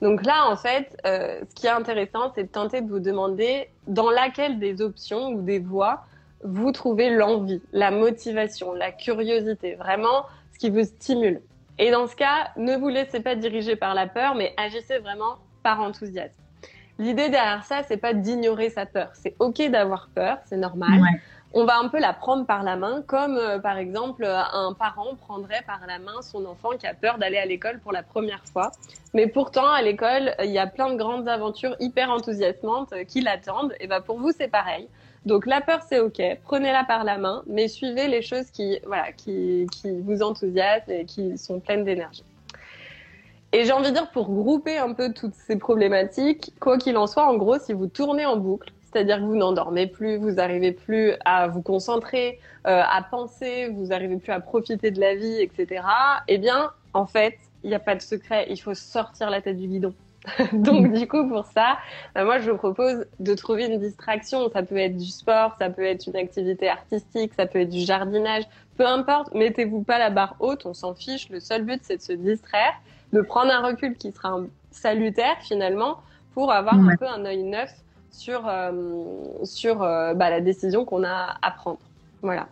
[0.00, 3.68] Donc là, en fait, euh, ce qui est intéressant, c'est de tenter de vous demander
[3.88, 6.04] dans laquelle des options ou des voies
[6.44, 11.40] vous trouvez l'envie, la motivation, la curiosité, vraiment ce qui vous stimule.
[11.78, 15.38] Et dans ce cas, ne vous laissez pas diriger par la peur, mais agissez vraiment
[15.62, 16.45] par enthousiasme.
[16.98, 19.10] L'idée derrière ça, c'est pas d'ignorer sa peur.
[19.14, 21.00] C'est ok d'avoir peur, c'est normal.
[21.52, 25.14] On va un peu la prendre par la main, comme euh, par exemple un parent
[25.14, 28.44] prendrait par la main son enfant qui a peur d'aller à l'école pour la première
[28.52, 28.72] fois.
[29.14, 33.74] Mais pourtant, à l'école, il y a plein de grandes aventures hyper enthousiasmantes qui l'attendent.
[33.80, 34.88] Et ben pour vous, c'est pareil.
[35.24, 39.12] Donc la peur, c'est ok, prenez-la par la main, mais suivez les choses qui, voilà,
[39.12, 42.24] qui, qui vous enthousiasment et qui sont pleines d'énergie.
[43.52, 47.06] Et j'ai envie de dire, pour grouper un peu toutes ces problématiques, quoi qu'il en
[47.06, 50.72] soit, en gros, si vous tournez en boucle, c'est-à-dire que vous n'endormez plus, vous n'arrivez
[50.72, 55.40] plus à vous concentrer, euh, à penser, vous n'arrivez plus à profiter de la vie,
[55.40, 55.82] etc.,
[56.28, 59.58] eh bien, en fait, il n'y a pas de secret, il faut sortir la tête
[59.58, 59.94] du guidon.
[60.52, 61.78] Donc du coup pour ça,
[62.14, 64.50] bah, moi je vous propose de trouver une distraction.
[64.50, 67.80] Ça peut être du sport, ça peut être une activité artistique, ça peut être du
[67.80, 68.44] jardinage,
[68.76, 69.32] peu importe.
[69.34, 71.28] Mettez-vous pas la barre haute, on s'en fiche.
[71.28, 72.74] Le seul but c'est de se distraire,
[73.12, 74.40] de prendre un recul qui sera
[74.70, 75.98] salutaire finalement
[76.34, 77.70] pour avoir un peu un œil neuf
[78.10, 78.72] sur euh,
[79.44, 81.78] sur euh, bah, la décision qu'on a à prendre.
[82.22, 82.48] Voilà.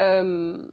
[0.00, 0.68] Euh,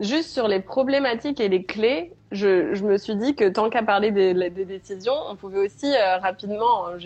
[0.00, 3.82] juste sur les problématiques et les clés, je, je, me suis dit que tant qu'à
[3.82, 6.98] parler des, des, décisions, on pouvait aussi euh, rapidement, hein,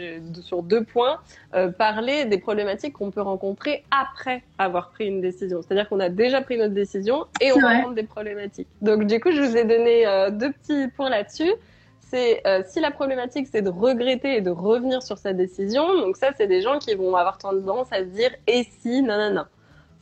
[0.42, 1.20] sur deux points,
[1.54, 5.60] euh, parler des problématiques qu'on peut rencontrer après avoir pris une décision.
[5.62, 8.68] C'est-à-dire qu'on a déjà pris notre décision et on rencontre des problématiques.
[8.80, 11.52] Donc du coup, je vous ai donné euh, deux petits points là-dessus.
[12.00, 15.94] C'est si la problématique c'est de regretter et de revenir sur sa décision.
[16.00, 19.44] Donc ça, c'est des gens qui vont avoir tendance à se dire et si, non,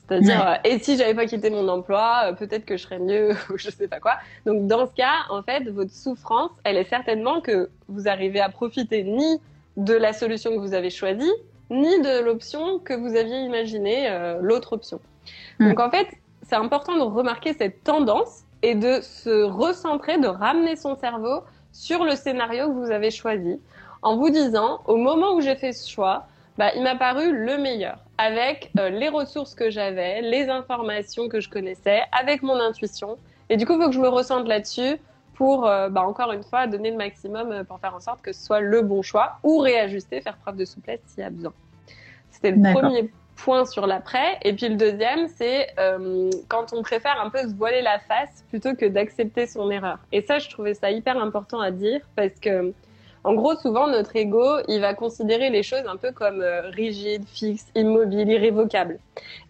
[0.08, 3.30] C'est-à-dire, euh, et si j'avais pas quitté mon emploi, euh, peut-être que je serais mieux,
[3.50, 4.14] ou je sais pas quoi.
[4.46, 8.48] Donc, dans ce cas, en fait, votre souffrance, elle est certainement que vous arrivez à
[8.48, 9.40] profiter ni
[9.76, 11.30] de la solution que vous avez choisie,
[11.70, 15.00] ni de l'option que vous aviez imaginée, euh, l'autre option.
[15.58, 15.68] Mm.
[15.68, 16.08] Donc, en fait,
[16.42, 21.42] c'est important de remarquer cette tendance et de se recentrer, de ramener son cerveau
[21.72, 23.60] sur le scénario que vous avez choisi,
[24.00, 27.58] en vous disant, au moment où j'ai fait ce choix, bah, il m'a paru le
[27.58, 33.16] meilleur, avec euh, les ressources que j'avais, les informations que je connaissais, avec mon intuition.
[33.48, 34.98] Et du coup, il faut que je me ressente là-dessus
[35.34, 38.32] pour, euh, bah, encore une fois, donner le maximum euh, pour faire en sorte que
[38.32, 41.52] ce soit le bon choix ou réajuster, faire preuve de souplesse s'il y a besoin.
[42.30, 44.38] C'était le premier point sur l'après.
[44.42, 45.68] Et puis le deuxième, c'est
[46.48, 49.98] quand on préfère un peu se voiler la face plutôt que d'accepter son erreur.
[50.12, 52.72] Et ça, je trouvais ça hyper important à dire parce que
[53.28, 57.26] en gros, souvent, notre ego, il va considérer les choses un peu comme euh, rigides,
[57.26, 58.98] fixes, immobiles, irrévocables.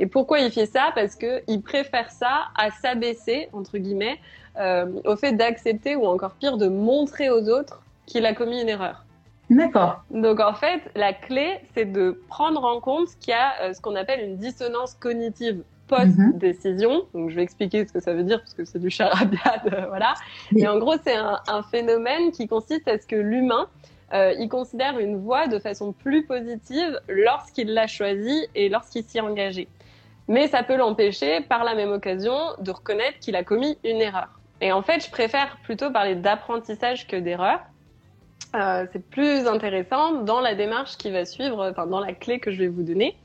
[0.01, 0.91] Et pourquoi il fait ça?
[0.97, 4.19] Parce que il préfère ça à s'abaisser, entre guillemets,
[4.59, 8.69] euh, au fait d'accepter ou encore pire, de montrer aux autres qu'il a commis une
[8.69, 9.05] erreur.
[9.49, 10.03] D'accord.
[10.11, 13.81] Donc en fait, la clé, c'est de prendre en compte qu'il y a euh, ce
[13.81, 17.03] qu'on appelle une dissonance cognitive post-décision.
[17.15, 20.15] Donc, je vais expliquer ce que ça veut dire parce que c'est du charabia, voilà.
[20.55, 23.67] Et en gros, c'est un, un, phénomène qui consiste à ce que l'humain,
[24.15, 29.19] euh, il considère une voie de façon plus positive lorsqu'il l'a choisie et lorsqu'il s'y
[29.19, 29.69] est engagé.
[30.29, 34.29] Mais ça peut l'empêcher, par la même occasion, de reconnaître qu'il a commis une erreur.
[34.61, 37.61] Et en fait, je préfère plutôt parler d'apprentissage que d'erreur.
[38.55, 42.51] Euh, c'est plus intéressant dans la démarche qui va suivre, enfin dans la clé que
[42.51, 43.17] je vais vous donner.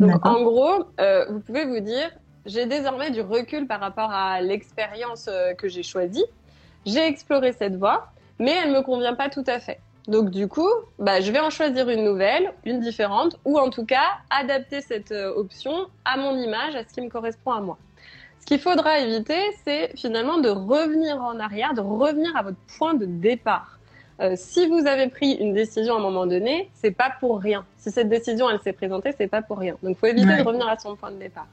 [0.00, 2.10] Donc en gros, euh, vous pouvez vous dire,
[2.46, 6.24] j'ai désormais du recul par rapport à l'expérience euh, que j'ai choisie.
[6.86, 8.08] J'ai exploré cette voie,
[8.38, 9.78] mais elle me convient pas tout à fait.
[10.08, 13.84] Donc du coup, bah, je vais en choisir une nouvelle, une différente, ou en tout
[13.84, 17.76] cas adapter cette euh, option à mon image, à ce qui me correspond à moi.
[18.40, 22.94] Ce qu'il faudra éviter, c'est finalement de revenir en arrière, de revenir à votre point
[22.94, 23.79] de départ.
[24.20, 27.64] Euh, si vous avez pris une décision à un moment donné, c'est pas pour rien.
[27.78, 29.76] Si cette décision elle s'est présentée, c'est pas pour rien.
[29.82, 31.48] Donc, faut éviter de revenir à son point de départ.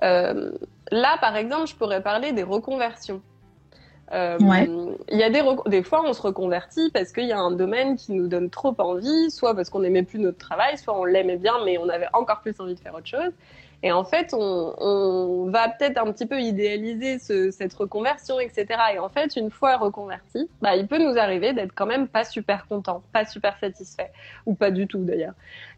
[0.00, 3.22] là, par exemple, je pourrais parler des reconversions.
[4.12, 4.36] Euh,
[5.10, 7.96] il y a des, des fois, on se reconvertit parce qu'il y a un domaine
[7.96, 11.38] qui nous donne trop envie, soit parce qu'on n'aimait plus notre travail, soit on l'aimait
[11.38, 13.32] bien, mais on avait encore plus envie de faire autre chose.
[13.82, 18.66] Et en fait, on, on va peut-être un petit peu idéaliser ce, cette reconversion, etc.
[18.94, 22.24] Et en fait, une fois reconverti, bah, il peut nous arriver d'être quand même pas
[22.24, 24.12] super content, pas super satisfait,
[24.46, 25.34] ou pas du tout d'ailleurs.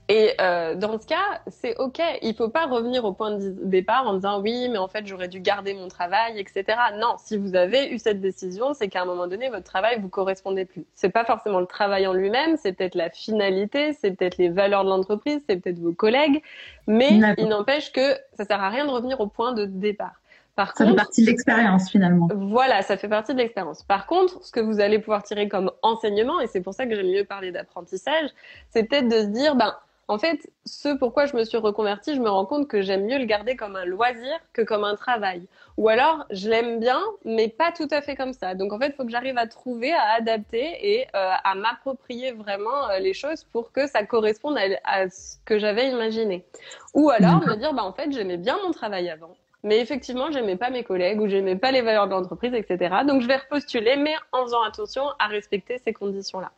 [0.08, 2.00] Et euh, dans ce cas, c'est ok.
[2.20, 5.28] Il faut pas revenir au point de départ en disant oui, mais en fait j'aurais
[5.28, 6.78] dû garder mon travail, etc.
[6.98, 10.10] Non, si vous avez eu cette décision, c'est qu'à un moment donné votre travail vous
[10.10, 10.84] correspondait plus.
[10.94, 14.84] C'est pas forcément le travail en lui-même, c'est peut-être la finalité, c'est peut-être les valeurs
[14.84, 16.42] de l'entreprise, c'est peut-être vos collègues,
[16.86, 20.20] mais il n'empêche que ça sert à rien de revenir au point de départ.
[20.54, 22.28] Par ça fait partie de l'expérience finalement.
[22.32, 23.82] Voilà, ça fait partie de l'expérience.
[23.82, 26.94] Par contre, ce que vous allez pouvoir tirer comme enseignement, et c'est pour ça que
[26.94, 28.28] j'aime mieux parler d'apprentissage,
[28.70, 29.74] c'est peut-être de se dire, ben
[30.08, 33.18] en fait, ce pourquoi je me suis reconvertie, je me rends compte que j'aime mieux
[33.18, 35.46] le garder comme un loisir que comme un travail.
[35.76, 38.54] Ou alors, je l'aime bien, mais pas tout à fait comme ça.
[38.54, 42.32] Donc, en fait, il faut que j'arrive à trouver, à adapter et euh, à m'approprier
[42.32, 46.44] vraiment euh, les choses pour que ça corresponde à, ce que j'avais imaginé.
[46.92, 49.34] Ou alors, me dire, bah, en fait, j'aimais bien mon travail avant.
[49.62, 52.96] Mais effectivement, j'aimais pas mes collègues ou j'aimais pas les valeurs de l'entreprise, etc.
[53.06, 56.52] Donc, je vais repostuler, mais en faisant attention à respecter ces conditions-là.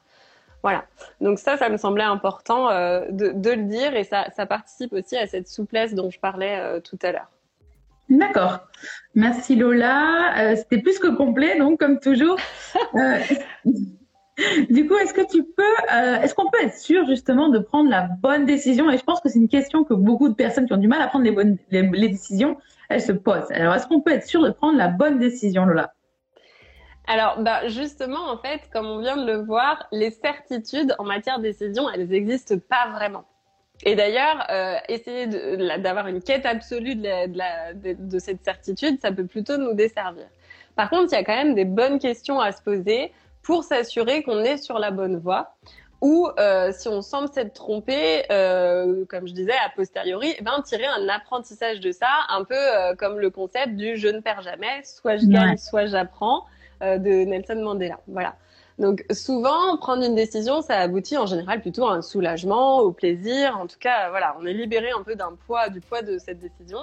[0.66, 0.84] Voilà.
[1.20, 5.28] Donc ça, ça me semblait important euh, de, le dire et ça, participe aussi à
[5.28, 7.30] cette souplesse dont je parlais euh, tout à l'heure.
[8.10, 8.58] D'accord.
[9.14, 10.36] Merci Lola.
[10.40, 12.36] Euh, c'était plus que complet, donc comme toujours.
[14.70, 15.62] du coup, est-ce que tu peux,
[16.24, 18.90] est-ce qu'on peut être sûr justement de prendre la bonne décision?
[18.90, 21.00] Et je pense que c'est une question que beaucoup de personnes qui ont du mal
[21.00, 22.56] à prendre les bonnes les décisions,
[22.88, 23.52] elles se posent.
[23.52, 25.92] Alors, est-ce qu'on peut être sûr de prendre la bonne décision, Lola?
[27.06, 31.38] Alors, bah, justement, en fait, comme on vient de le voir, les certitudes en matière
[31.38, 33.24] de décision, elles n'existent pas vraiment.
[33.84, 39.26] Et d'ailleurs, euh, essayer d'avoir une quête absolue de, de, de, cette certitude, ça peut
[39.26, 40.24] plutôt nous desservir.
[40.74, 44.22] Par contre, il y a quand même des bonnes questions à se poser pour s'assurer
[44.22, 45.54] qu'on est sur la bonne voie.
[46.02, 50.60] Ou euh, si on semble s'être trompé, euh, comme je disais, a posteriori, eh ben
[50.62, 54.42] tirer un apprentissage de ça, un peu euh, comme le concept du je ne perds
[54.42, 56.44] jamais, soit je gagne, soit j'apprends.
[56.82, 57.98] Euh, de Nelson Mandela.
[58.06, 58.36] Voilà.
[58.78, 63.56] Donc souvent, prendre une décision, ça aboutit en général plutôt à un soulagement, au plaisir.
[63.58, 66.38] En tout cas, voilà, on est libéré un peu d'un poids, du poids de cette
[66.38, 66.80] décision.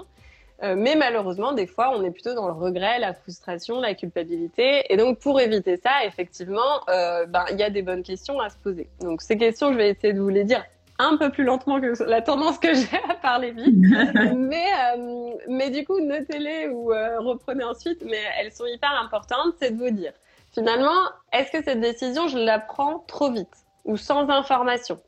[0.63, 4.91] Euh, mais malheureusement, des fois, on est plutôt dans le regret, la frustration, la culpabilité.
[4.91, 8.49] Et donc, pour éviter ça, effectivement, euh, ben, il y a des bonnes questions à
[8.49, 8.89] se poser.
[9.01, 10.63] Donc, ces questions, je vais essayer de vous les dire
[10.99, 13.75] un peu plus lentement que la tendance que j'ai à parler vite.
[14.35, 18.03] mais, euh, mais du coup, notez-les ou euh, reprenez ensuite.
[18.05, 19.55] Mais elles sont hyper importantes.
[19.61, 20.13] C'est de vous dire,
[20.51, 21.01] finalement,
[21.31, 23.53] est-ce que cette décision, je la prends trop vite
[23.85, 24.99] ou sans information?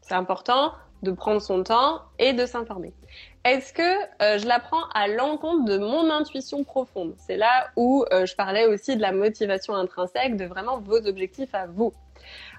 [0.00, 2.94] C'est important de prendre son temps et de s'informer.
[3.44, 3.82] Est-ce que
[4.22, 7.14] euh, je la prends à l'encontre de mon intuition profonde?
[7.18, 11.66] C'est là où je parlais aussi de la motivation intrinsèque, de vraiment vos objectifs à
[11.66, 11.92] vous.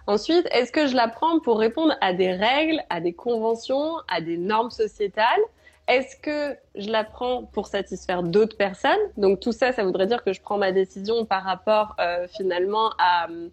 [0.08, 4.22] Ensuite, est-ce que je la prends pour répondre à des règles, à des conventions, à
[4.22, 5.26] des normes sociétales?
[5.90, 8.98] Est-ce que je la prends pour satisfaire d'autres personnes?
[9.18, 12.92] Donc tout ça, ça voudrait dire que je prends ma décision par rapport euh, finalement
[13.00, 13.50] à euh,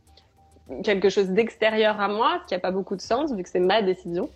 [0.85, 3.59] quelque chose d'extérieur à moi, ce qui n'a pas beaucoup de sens vu que c'est
[3.61, 4.31] ma décision.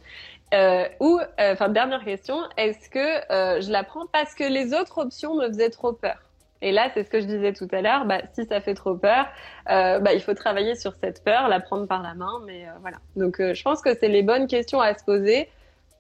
[0.55, 4.99] Euh, ou, euh, enfin, dernière question, est-ce que je la prends parce que les autres
[4.99, 6.28] options me faisaient trop peur?
[6.61, 8.05] Et là, c'est ce que je disais tout à l'heure.
[8.05, 9.27] Bah, si ça fait trop peur,
[9.71, 12.41] euh, bah, il faut travailler sur cette peur, la prendre par la main.
[12.47, 12.97] Mais euh, voilà.
[13.17, 15.49] Donc, euh, je pense que c'est les bonnes questions à se poser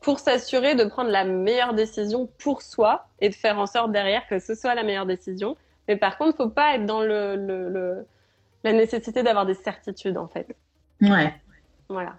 [0.00, 4.26] pour s'assurer de prendre la meilleure décision pour soi et de faire en sorte derrière
[4.28, 5.56] que ce soit la meilleure décision.
[5.86, 8.06] Mais par contre, faut pas être dans le, le, le
[8.64, 10.46] la nécessité d'avoir des certitudes en fait.
[11.00, 11.34] Ouais.
[11.88, 12.16] Voilà.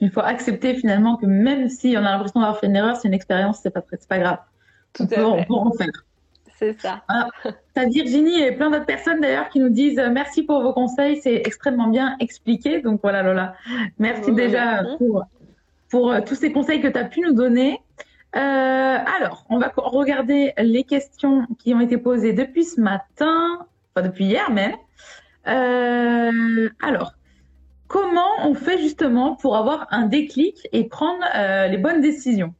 [0.00, 3.08] Il faut accepter finalement que même si on a l'impression d'avoir fait une erreur, c'est
[3.08, 4.38] une expérience, c'est pas pas grave.
[4.92, 5.88] Tout on, peut, on peut en faire.
[6.58, 7.02] C'est ça.
[7.06, 7.28] Ah,
[7.74, 11.20] T'as Virginie et plein d'autres personnes d'ailleurs qui nous disent euh, merci pour vos conseils,
[11.22, 12.80] c'est extrêmement bien expliqué.
[12.80, 13.54] Donc voilà Lola,
[13.98, 15.24] merci déjà pour,
[15.88, 17.80] pour euh, tous ces conseils que tu as pu nous donner.
[18.34, 24.06] Euh, alors, on va regarder les questions qui ont été posées depuis ce matin, enfin
[24.06, 24.74] depuis hier même.
[25.46, 27.12] Euh, alors,
[27.86, 32.52] comment on fait justement pour avoir un déclic et prendre euh, les bonnes décisions?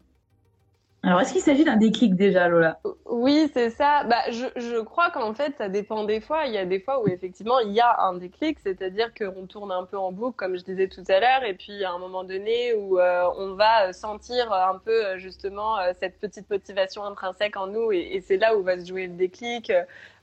[1.05, 2.81] Alors, est-ce qu'il s'agit d'un déclic déjà, Lola?
[3.07, 4.03] Oui, c'est ça.
[4.05, 6.47] Bah, je, je crois qu'en fait, ça dépend des fois.
[6.47, 9.71] Il y a des fois où effectivement, il y a un déclic, c'est-à-dire qu'on tourne
[9.71, 12.25] un peu en boucle, comme je disais tout à l'heure, et puis à un moment
[12.25, 17.57] donné où euh, on va sentir un peu euh, justement euh, cette petite motivation intrinsèque
[17.57, 19.73] en nous, et, et c'est là où va se jouer le déclic,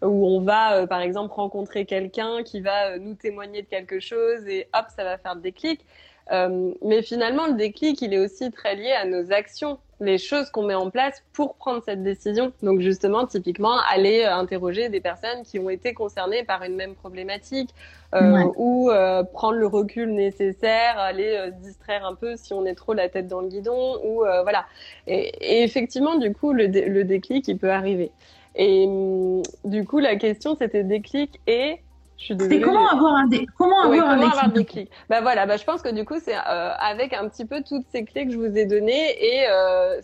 [0.01, 4.67] où on va, par exemple, rencontrer quelqu'un qui va nous témoigner de quelque chose, et
[4.73, 5.85] hop, ça va faire le déclic.
[6.29, 10.63] Mais finalement, le déclic, il est aussi très lié à nos actions les choses qu'on
[10.63, 12.51] met en place pour prendre cette décision.
[12.63, 16.95] Donc justement, typiquement, aller euh, interroger des personnes qui ont été concernées par une même
[16.95, 17.69] problématique
[18.13, 22.75] euh, ou euh, prendre le recul nécessaire, aller se distraire un peu si on est
[22.75, 24.65] trop la tête dans le guidon ou voilà.
[25.07, 28.11] Et, effectivement, du coup, le, le, déclic, il peut arriver.
[28.55, 31.79] Et hum, du coup, la question, c'était déclic et
[32.17, 34.89] c'est comment avoir un, comment avoir un déclic?
[35.09, 37.85] Bah voilà, bah je pense que du coup c'est euh, avec un petit peu toutes
[37.91, 39.99] ces clés que je vous ai données et euh,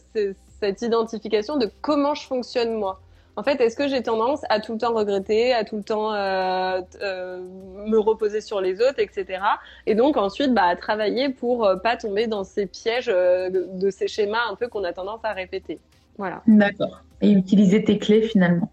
[0.60, 3.02] cette identification de comment je fonctionne moi.
[3.38, 6.14] En fait, est-ce que j'ai tendance à tout le temps regretter, à tout le temps
[6.14, 7.42] euh, euh
[7.88, 9.40] me reposer sur les autres, etc.
[9.88, 14.08] Et donc ensuite, bah, travailler pour euh, pas tomber dans ces pièges euh, de ces
[14.08, 15.80] schémas un peu qu'on a tendance à répéter.
[16.18, 16.44] Voilà.
[16.46, 17.02] D'accord.
[17.22, 18.70] Et utiliser tes clés finalement.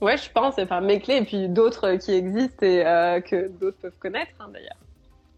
[0.00, 3.78] Ouais, je pense, enfin mes clés et puis d'autres qui existent et euh, que d'autres
[3.82, 4.76] peuvent connaître hein, d'ailleurs.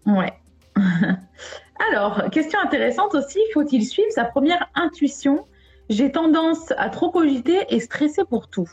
[0.07, 0.33] Ouais.
[1.91, 5.47] Alors, question intéressante aussi, faut-il suivre sa première intuition?
[5.89, 8.69] J'ai tendance à trop cogiter et stresser pour tout.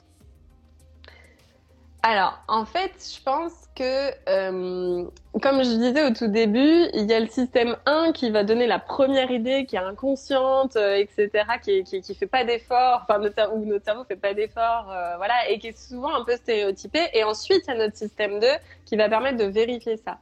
[2.04, 5.04] Alors, en fait, je pense que, euh,
[5.42, 8.68] comme je disais au tout début, il y a le système 1 qui va donner
[8.68, 11.30] la première idée, qui est inconsciente, euh, etc.,
[11.62, 15.18] qui, qui, qui fait pas d'effort, enfin, notre, ou notre cerveau fait pas d'effort, euh,
[15.18, 17.00] voilà, et qui est souvent un peu stéréotypé.
[17.14, 18.48] Et ensuite, il y a notre système 2
[18.86, 20.18] qui va permettre de vérifier ça.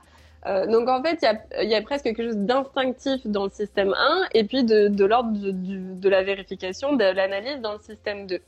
[0.47, 3.49] Euh, donc en fait, il y a, y a, presque quelque chose d'instinctif dans le
[3.49, 7.79] système 1 et puis de, de l'ordre de, de, la vérification, de l'analyse dans le
[7.79, 8.39] système 2.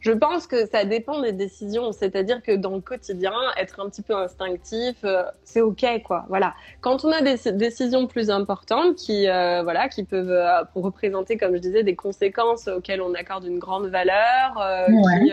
[0.00, 4.00] Je pense que ça dépend des décisions, c'est-à-dire que dans le quotidien, être un petit
[4.00, 6.24] peu instinctif, euh, c'est ok quoi.
[6.30, 6.54] Voilà.
[6.80, 11.54] Quand on a des décisions plus importantes qui, euh, voilà, qui peuvent euh, représenter, comme
[11.54, 15.32] je disais, des conséquences auxquelles on accorde une grande valeur, qui,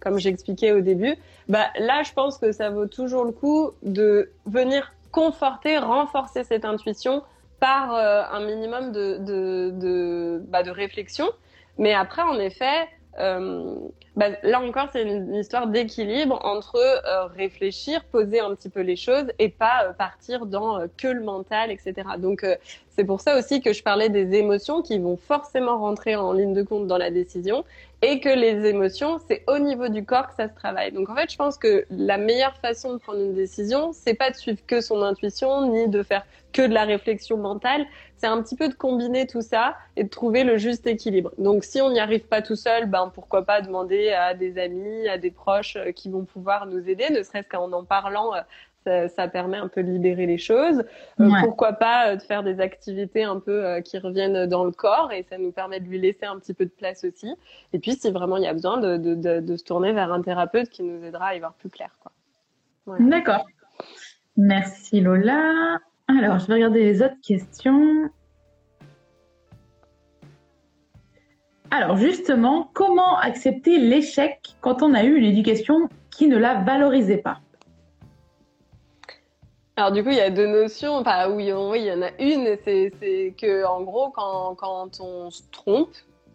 [0.00, 1.16] comme j'expliquais au début,
[1.48, 6.66] bah là, je pense que ça vaut toujours le coup de venir conforter, renforcer cette
[6.66, 7.22] intuition
[7.60, 11.30] par un minimum de, de, de, bah, de réflexion.
[11.78, 12.88] Mais après, en effet,
[13.18, 13.74] euh,
[14.16, 18.96] bah, là encore, c'est une, histoire d'équilibre entre euh, réfléchir, poser un petit peu les
[18.96, 21.94] choses et pas euh, partir dans que le mental, etc.
[22.18, 22.46] Donc,
[22.88, 26.54] c'est pour ça aussi que je parlais des émotions qui vont forcément rentrer en ligne
[26.54, 27.64] de compte dans la décision
[28.02, 30.90] et que les émotions, c'est au niveau du corps que ça se travaille.
[30.90, 34.30] Donc, en fait, je pense que la meilleure façon de prendre une décision, c'est pas
[34.30, 37.86] de suivre que son intuition ni de faire que de la réflexion mentale,
[38.16, 41.32] c'est un petit peu de combiner tout ça et de trouver le juste équilibre.
[41.38, 45.08] Donc si on n'y arrive pas tout seul, ben pourquoi pas demander à des amis,
[45.08, 48.32] à des proches euh, qui vont pouvoir nous aider, ne serait-ce qu'en en parlant.
[48.88, 50.82] Euh, ça, permet un peu de libérer les choses.
[51.20, 55.22] Euh, pourquoi pas de faire des activités un peu qui reviennent dans le corps et
[55.22, 57.32] ça nous permet de lui laisser un petit peu de place aussi.
[57.72, 60.22] Et puis si vraiment il y a besoin de, de, de, se tourner vers un
[60.22, 61.90] thérapeute qui nous aidera à y voir plus clair.
[62.98, 63.46] D'accord.
[64.36, 65.78] Merci Lola.
[66.08, 68.10] Alors, je vais regarder les autres questions.
[71.70, 77.18] Alors, justement, comment accepter l'échec quand on a eu une éducation qui ne la valorisait
[77.18, 77.40] pas?
[79.76, 80.96] Alors du coup, il y a deux notions.
[80.96, 85.30] Enfin, oui, oui, il y en a une, c'est que en gros, quand, quand on
[85.30, 85.94] se trompe,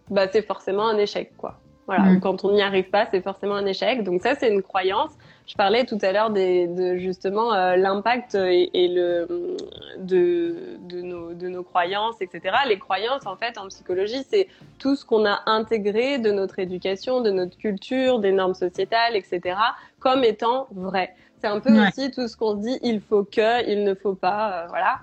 [0.10, 1.60] bah, c'est forcément un échec, quoi.
[1.86, 2.20] Voilà, mm.
[2.20, 4.04] quand on n'y arrive pas, c'est forcément un échec.
[4.04, 5.12] Donc ça, c'est une croyance.
[5.48, 9.56] Je parlais tout à l'heure de justement euh, l'impact et, et, le
[9.98, 12.54] de, de, nos, de nos croyances, etc.
[12.68, 17.22] Les croyances, en fait, en psychologie, c'est tout ce qu'on a intégré de notre éducation,
[17.22, 19.58] de notre culture, des normes sociétales, etc.,
[20.02, 21.16] comme étant vrai.
[21.40, 24.64] C'est un peu aussi tout ce qu'on dit, il faut que, il ne faut pas,
[24.64, 25.00] euh, voilà.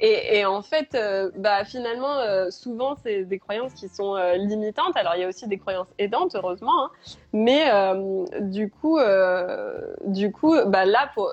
[0.00, 4.96] et, et, en fait, euh, bah finalement, euh, souvent c'est des croyances qui sont limitantes.
[4.96, 6.90] Alors il y a aussi des croyances aidantes, heureusement, hein.
[7.32, 7.66] mais
[8.40, 8.98] du coup,
[10.06, 11.30] du coup, bah là pour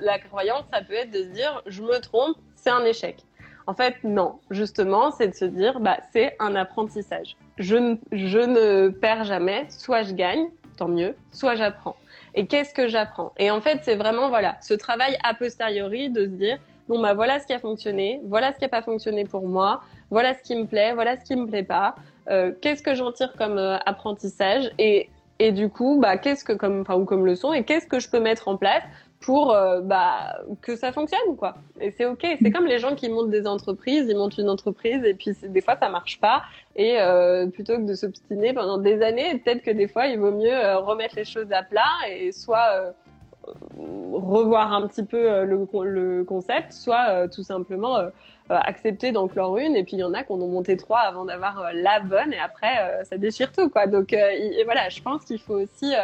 [0.00, 3.24] la croyance, ça peut être de se dire, je me trompe, c'est un échec.
[3.66, 4.40] En fait, non.
[4.50, 7.36] Justement, c'est de se dire, bah c'est un apprentissage.
[7.58, 9.66] Je je ne perds jamais.
[9.68, 11.14] Soit je gagne, tant mieux.
[11.30, 11.96] Soit j'apprends
[12.34, 13.32] et qu'est-ce que j'apprends?
[13.38, 16.58] Et en fait, c'est vraiment voilà ce travail a posteriori de se dire
[16.88, 19.80] bon bah voilà ce qui a fonctionné, voilà ce qui a pas fonctionné pour moi,
[20.10, 21.94] voilà ce qui me plaît, voilà ce qui me plaît pas,
[22.30, 24.70] euh, qu'est-ce que j'en tire comme euh, apprentissage?
[24.78, 25.08] Et
[25.38, 28.10] et du coup bah qu'est-ce que comme enfin ou comme leçon et qu'est-ce que je
[28.10, 28.82] peux mettre en place
[29.20, 31.54] pour euh, bah, que ça fonctionne quoi.
[31.78, 32.26] Et c'est ok.
[32.42, 35.60] C'est comme les gens qui montent des entreprises, ils montent une entreprise et puis des
[35.60, 36.42] fois ça marche pas.
[36.74, 40.32] Et euh, plutôt que de s'obstiner pendant des années, peut-être que des fois il vaut
[40.32, 42.94] mieux euh, remettre les choses à plat et soit
[44.12, 47.98] revoir un petit peu le, le concept, soit tout simplement
[48.48, 49.76] accepter d'en clore une.
[49.76, 52.32] Et puis il y en a qui en ont monté trois avant d'avoir la bonne
[52.32, 53.86] et après ça déchire tout quoi.
[53.86, 55.94] Donc et voilà, je pense qu'il faut aussi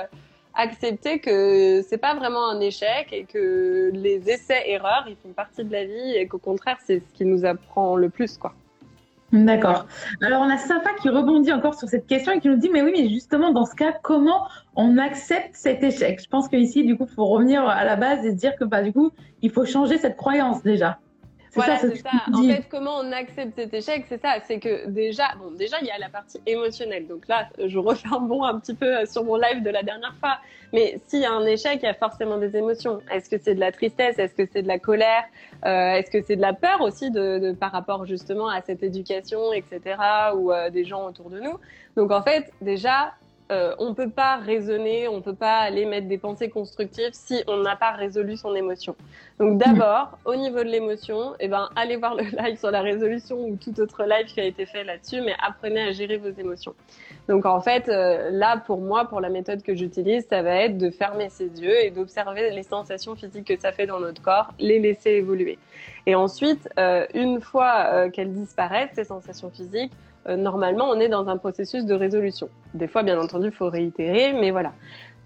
[0.57, 5.65] accepter que c'est pas vraiment un échec et que les essais erreurs ils font partie
[5.65, 8.55] de la vie et qu'au contraire c'est ce qui nous apprend le plus quoi.
[9.33, 9.87] D'accord.
[10.23, 12.83] Alors on a Safa qui rebondit encore sur cette question et qui nous dit mais
[12.83, 14.47] oui mais justement dans ce cas comment
[14.77, 16.21] on accepte cet échec?
[16.23, 18.65] Je pense qu'ici du coup il faut revenir à la base et se dire que
[18.65, 19.11] bah du coup
[19.43, 20.99] il faut changer cette croyance déjà.
[21.57, 22.11] Voilà, c'est ça.
[22.33, 24.35] En fait, comment on accepte cet échec, c'est ça.
[24.47, 27.07] C'est que déjà, bon, déjà, il y a la partie émotionnelle.
[27.07, 30.15] Donc là, je refais un bond un petit peu sur mon live de la dernière
[30.21, 30.39] fois.
[30.73, 33.01] Mais s'il y a un échec, il y a forcément des émotions.
[33.13, 34.19] Est-ce que c'est de la tristesse?
[34.19, 35.25] Est-ce que c'est de la colère?
[35.65, 38.83] Euh, Est-ce que c'est de la peur aussi de, de, par rapport justement à cette
[38.83, 39.97] éducation, etc.
[40.35, 41.59] ou euh, des gens autour de nous?
[41.97, 43.15] Donc en fait, déjà,
[43.53, 47.59] euh, on peut pas raisonner, on peut pas aller mettre des pensées constructives si on
[47.59, 48.97] n'a pas résolu son émotion.
[49.39, 53.39] Donc d'abord, au niveau de l'émotion, eh ben allez voir le live sur la résolution
[53.39, 56.75] ou tout autre live qui a été fait là-dessus, mais apprenez à gérer vos émotions.
[57.29, 60.77] Donc en fait, euh, là pour moi, pour la méthode que j'utilise, ça va être
[60.77, 64.55] de fermer ses yeux et d'observer les sensations physiques que ça fait dans notre corps,
[64.59, 65.59] les laisser évoluer.
[66.07, 69.93] Et ensuite, euh, une fois qu'elles disparaissent, ces sensations physiques,
[70.29, 72.49] euh, normalement, on est dans un processus de résolution.
[72.75, 74.73] Des fois, bien entendu, il faut réitérer, mais voilà.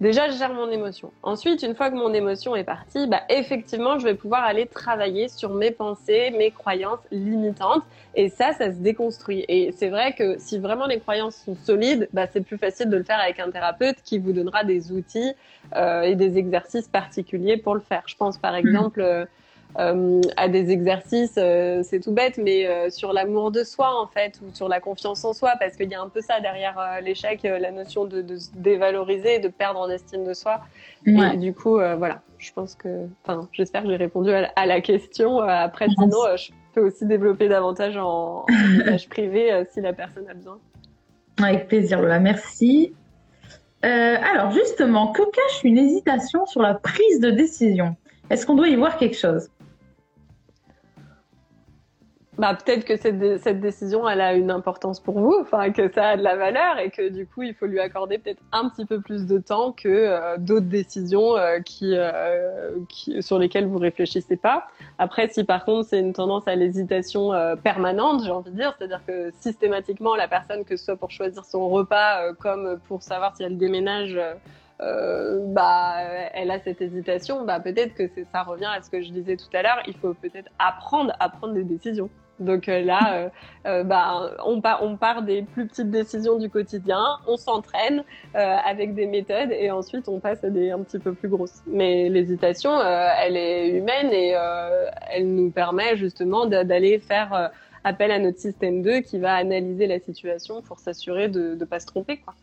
[0.00, 1.12] Déjà, je gère mon émotion.
[1.22, 5.28] Ensuite, une fois que mon émotion est partie, bah, effectivement, je vais pouvoir aller travailler
[5.28, 7.82] sur mes pensées, mes croyances limitantes.
[8.14, 9.44] Et ça, ça se déconstruit.
[9.48, 12.96] Et c'est vrai que si vraiment les croyances sont solides, bah, c'est plus facile de
[12.96, 15.34] le faire avec un thérapeute qui vous donnera des outils
[15.76, 18.02] euh, et des exercices particuliers pour le faire.
[18.06, 18.56] Je pense par mmh.
[18.56, 19.00] exemple...
[19.02, 19.26] Euh,
[19.78, 24.06] euh, à des exercices, euh, c'est tout bête, mais euh, sur l'amour de soi en
[24.06, 26.76] fait, ou sur la confiance en soi, parce qu'il y a un peu ça derrière
[27.02, 30.60] l'échec, la notion de, de, se dévaloriser, de perdre en estime de soi.
[31.06, 35.40] Et du coup, voilà, je pense que, enfin, j'espère que j'ai répondu à, la question.
[35.40, 40.58] après, sinon, je peux aussi développer davantage en, message privé si la personne a besoin.
[41.42, 42.92] Avec plaisir, Lola, merci.
[43.82, 47.96] alors justement, que cache une hésitation sur la prise de décision?
[48.30, 49.48] Est-ce qu'on doit y voir quelque chose?
[52.40, 56.08] Bah, peut-être que cette, cette, décision, elle a une importance pour vous, enfin que ça
[56.08, 58.86] a de la valeur et que du coup, il faut lui accorder peut-être un petit
[58.86, 63.76] peu plus de temps que euh, d'autres décisions euh, qui, euh, qui, sur lesquelles vous
[63.76, 64.68] réfléchissez pas.
[64.98, 67.32] Après, si par contre c'est une tendance à l'hésitation
[67.62, 71.44] permanente, j'ai envie de dire, c'est-à-dire que systématiquement la personne, que ce soit pour choisir
[71.44, 74.18] son repas, comme pour savoir si elle déménage.
[74.80, 75.96] Euh, bah,
[76.32, 79.54] elle a cette hésitation, bah, peut-être que ça revient à ce que je disais tout
[79.54, 79.82] à l'heure.
[79.86, 82.08] Il faut peut-être apprendre à prendre des décisions.
[82.40, 83.28] Donc euh, là, euh,
[83.66, 88.02] euh, bah, on, part, on part des plus petites décisions du quotidien, on s'entraîne
[88.34, 91.62] avec des méthodes et ensuite on passe à des un petit peu plus grosses.
[91.66, 94.34] Mais l'hésitation, elle est humaine et
[95.10, 97.50] elle nous permet justement d'aller faire
[97.84, 101.80] appel à notre système 2 qui va analyser la situation pour s'assurer de ne pas
[101.80, 102.18] se tromper.
[102.18, 102.34] quoi.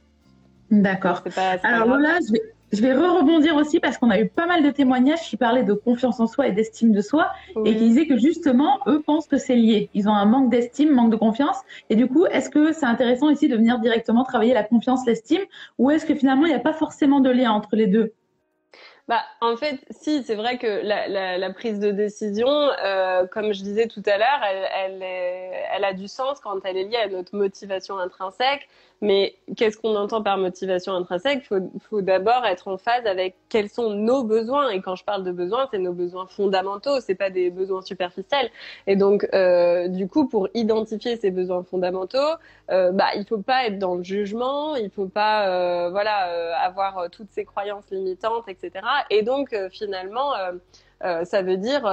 [0.70, 1.24] D'accord.
[1.64, 2.42] Alors Lola, je vais,
[2.74, 5.74] je vais rebondir aussi parce qu'on a eu pas mal de témoignages qui parlaient de
[5.74, 7.32] confiance en soi et d'estime de soi
[7.66, 9.90] et qui disaient que justement, eux pensent que c'est lié.
[9.94, 11.58] Ils ont un manque d'estime, manque de confiance.
[11.90, 15.42] Et du coup, est-ce que c'est intéressant ici de venir directement travailler la confiance, l'estime
[15.78, 18.14] ou est-ce que finalement, il n'y a pas forcément de lien entre les deux?
[19.08, 23.54] Bah, en fait, si, c'est vrai que la, la, la, prise de décision, euh, comme
[23.54, 25.04] je disais tout à l'heure, elle, elle,
[25.74, 28.68] elle, a du sens quand elle est liée à notre motivation intrinsèque.
[29.02, 31.42] Mais qu'est-ce qu'on entend par motivation intrinsèque?
[31.44, 34.70] Il faut, faut d'abord être en phase avec quels sont nos besoins.
[34.70, 38.50] Et quand je parle de besoins, c'est nos besoins fondamentaux, c'est pas des besoins superficiels.
[38.88, 42.18] Et donc, euh, du coup, pour identifier ces besoins fondamentaux,
[42.72, 46.54] euh, bah, il faut pas être dans le jugement, il faut pas, euh, voilà, euh,
[46.60, 48.72] avoir toutes ces croyances limitantes, etc.
[49.12, 50.34] Et donc, euh, finalement,
[51.04, 51.86] euh, ça veut dire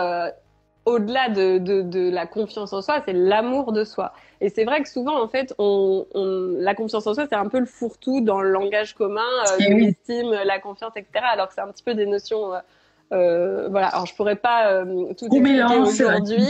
[0.87, 4.13] au-delà de, de, de, la confiance en soi, c'est l'amour de soi.
[4.41, 7.49] Et c'est vrai que souvent, en fait, on, on la confiance en soi, c'est un
[7.49, 11.25] peu le fourre-tout dans le langage commun, euh, eh l'estime, la confiance, etc.
[11.33, 12.59] Alors que c'est un petit peu des notions, euh,
[13.13, 13.89] euh voilà.
[13.89, 16.47] Alors je pourrais pas euh, tout expliquer aujourd'hui.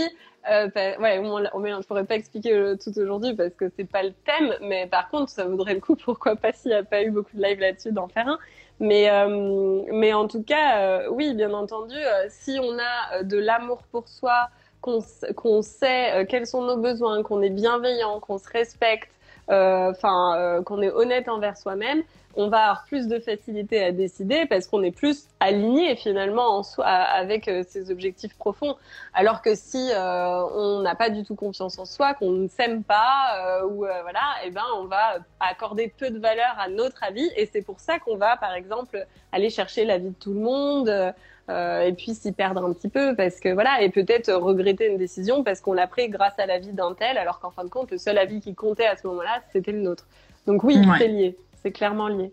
[0.51, 1.39] Euh, ouais, on.
[1.39, 5.09] Je pourrais pas expliquer euh, tout aujourd'hui parce que c'est pas le thème, mais par
[5.09, 5.97] contre, ça vaudrait le coup.
[6.05, 8.39] Pourquoi pas s'il n'y a pas eu beaucoup de live là-dessus d'en faire un.
[8.81, 11.97] Mais, euh, mais en tout cas, euh, oui, bien entendu,
[12.29, 14.49] si on a de l'amour pour soi,
[14.81, 19.14] qu'on sait quels sont nos besoins, qu'on est bienveillant, qu'on se respecte,
[19.49, 22.03] enfin, qu'on est honnête envers soi-même,
[22.37, 26.63] on va avoir plus de facilité à décider parce qu'on est plus aligné finalement en
[26.63, 28.77] soi avec euh, ses objectifs profonds.
[29.13, 32.83] Alors que si euh, on n'a pas du tout confiance en soi, qu'on ne s'aime
[32.83, 37.31] pas euh, ou voilà, eh ben on va accorder peu de valeur à notre avis
[37.37, 41.15] et c'est pour ça qu'on va par exemple aller chercher l'avis de tout le monde.
[41.49, 45.45] Et puis s'y perdre un petit peu parce que voilà et peut-être regretter une décision
[45.45, 47.99] parce qu'on l'a pris grâce à l'avis d'un tel alors qu'en fin de compte le
[47.99, 50.07] seul avis qui comptait à ce moment-là c'était le nôtre
[50.47, 52.31] donc oui c'est lié c'est clairement lié.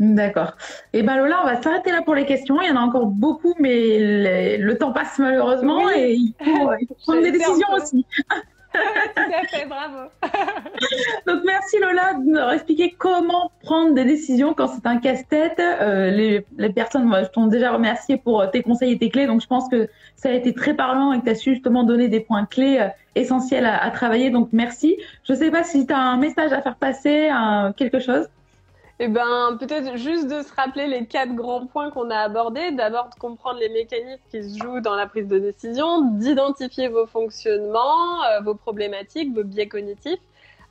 [0.00, 0.56] D'accord.
[0.92, 2.60] Et eh ben Lola, on va s'arrêter là pour les questions.
[2.60, 6.86] Il y en a encore beaucoup, mais le, temps passe malheureusement et il faut, il
[6.88, 8.04] faut prendre des décisions aussi.
[9.16, 10.10] Tout à fait, bravo.
[11.26, 15.60] Donc merci Lola de nous expliquer comment prendre des décisions quand c'est un casse-tête.
[15.60, 19.26] Euh, les, les, personnes moi, je t'ont déjà remercié pour tes conseils et tes clés,
[19.26, 21.84] donc je pense que ça a été très parlant et que tu as su justement
[21.84, 24.30] donner des points clés euh, essentiels à, à, travailler.
[24.30, 24.96] Donc merci.
[25.24, 27.30] Je ne sais pas si tu as un message à faire passer,
[27.76, 28.28] quelque chose.
[29.00, 32.70] Eh ben, peut-être juste de se rappeler les quatre grands points qu'on a abordés.
[32.70, 37.06] D'abord, de comprendre les mécanismes qui se jouent dans la prise de décision, d'identifier vos
[37.06, 40.20] fonctionnements, euh, vos problématiques, vos biais cognitifs,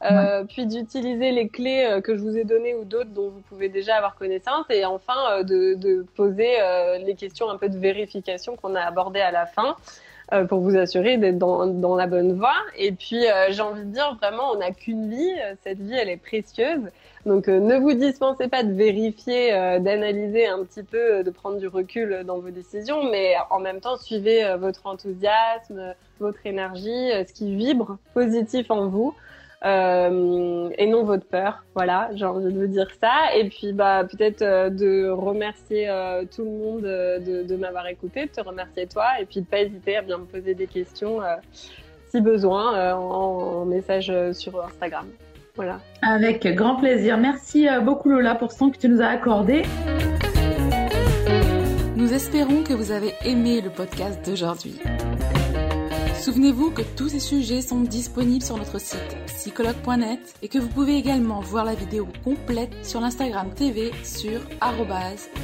[0.04, 3.42] euh, puis d'utiliser les clés euh, que je vous ai données ou d'autres dont vous
[3.42, 6.58] pouvez déjà avoir connaissance, et enfin de, de, poser
[7.06, 9.76] les questions un peu de vérification qu'on a abordées à la fin.
[10.48, 12.56] pour vous assurer d'être dans, dans, la bonne voie.
[12.78, 15.36] Et puis, j'ai envie de dire, vraiment, on n'a qu'une vie.
[15.64, 16.90] Cette vie, elle est précieuse.
[17.26, 21.30] Donc euh, ne vous dispensez pas de vérifier, euh, d'analyser un petit peu, euh, de
[21.30, 27.12] prendre du recul dans vos décisions, mais en même temps suivez votre enthousiasme, votre énergie,
[27.28, 29.14] ce qui vibre positif en vous.
[29.64, 31.64] et non votre peur.
[31.76, 33.34] Voilà, j'ai envie de vous dire ça.
[33.38, 35.88] Et puis, bah, peut-être de remercier
[36.36, 39.96] tout le monde de, m'avoir écouté, de te remercier toi, et puis de pas hésiter
[39.96, 41.20] à bien me poser des questions
[42.10, 45.08] si besoin en, en, message sur Instagram.
[45.56, 45.80] Voilà.
[46.02, 47.18] Avec grand plaisir.
[47.18, 49.64] Merci euh, beaucoup Lola pour ce temps que tu nous as accordé.
[51.96, 54.80] Nous espérons que vous avez aimé le podcast d'aujourd'hui.
[56.24, 60.96] Souvenez-vous que tous ces sujets sont disponibles sur notre site psychologue.net et que vous pouvez
[60.96, 64.40] également voir la vidéo complète sur l'Instagram TV sur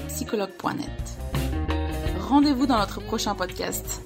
[0.08, 0.90] psychologue.net.
[2.20, 4.02] Rendez-vous dans notre prochain podcast.